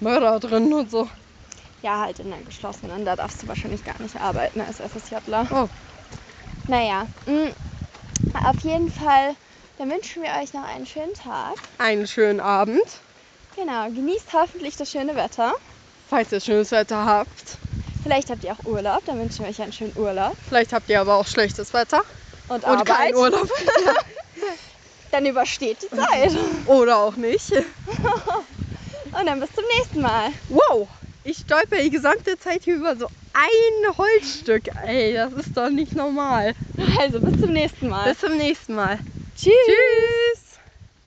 Mörder 0.00 0.38
drin 0.40 0.72
und 0.72 0.90
so. 0.90 1.08
Ja, 1.82 2.00
halt 2.00 2.18
in 2.18 2.30
der 2.30 2.40
geschlossenen, 2.42 3.04
da 3.04 3.14
darfst 3.16 3.42
du 3.42 3.48
wahrscheinlich 3.48 3.84
gar 3.84 4.00
nicht 4.00 4.16
arbeiten 4.20 4.60
als 4.60 4.78
FSJler. 4.80 5.46
Oh. 5.50 5.68
Naja, 6.66 7.06
mh, 7.26 7.52
auf 8.44 8.58
jeden 8.60 8.90
Fall, 8.90 9.34
dann 9.78 9.90
wünschen 9.90 10.22
wir 10.22 10.30
euch 10.42 10.52
noch 10.54 10.64
einen 10.64 10.86
schönen 10.86 11.14
Tag. 11.14 11.54
Einen 11.78 12.06
schönen 12.06 12.40
Abend, 12.40 12.82
Genau, 13.56 13.86
genießt 13.88 14.32
hoffentlich 14.34 14.76
das 14.76 14.90
schöne 14.90 15.16
Wetter. 15.16 15.52
falls 16.08 16.30
ihr 16.30 16.40
schönes 16.40 16.70
Wetter 16.70 17.04
habt. 17.04 17.58
Vielleicht 18.04 18.30
habt 18.30 18.44
ihr 18.44 18.52
auch 18.52 18.64
Urlaub, 18.64 19.04
dann 19.04 19.18
wünschen 19.18 19.44
wir 19.44 19.50
euch 19.50 19.60
einen 19.60 19.72
schönen 19.72 19.96
Urlaub. 19.96 20.36
Vielleicht 20.48 20.72
habt 20.72 20.88
ihr 20.88 21.00
aber 21.00 21.16
auch 21.16 21.26
schlechtes 21.26 21.74
Wetter 21.74 22.02
Und, 22.48 22.64
und 22.64 22.84
keinen 22.84 23.16
Urlaub. 23.16 23.48
Dann 25.10 25.26
übersteht 25.26 25.78
die 25.82 25.88
Zeit. 25.96 26.36
Oder 26.66 26.98
auch 26.98 27.16
nicht. 27.16 27.50
Und 29.18 29.26
dann 29.26 29.40
bis 29.40 29.52
zum 29.52 29.64
nächsten 29.76 30.00
Mal. 30.00 30.30
Wow, 30.48 30.86
ich 31.24 31.38
stolper 31.38 31.82
die 31.82 31.90
gesamte 31.90 32.38
Zeit 32.38 32.62
hier 32.64 32.76
über 32.76 32.94
so 32.94 33.06
ein 33.32 33.96
Holzstück. 33.96 34.68
Ey, 34.84 35.14
das 35.14 35.32
ist 35.32 35.56
doch 35.56 35.70
nicht 35.70 35.94
normal. 35.94 36.54
Also 37.00 37.20
bis 37.20 37.40
zum 37.40 37.52
nächsten 37.52 37.88
Mal. 37.88 38.10
Bis 38.10 38.20
zum 38.20 38.36
nächsten 38.36 38.74
Mal. 38.74 38.98
Tschüss. 39.36 39.52
Tschüss. 39.66 40.47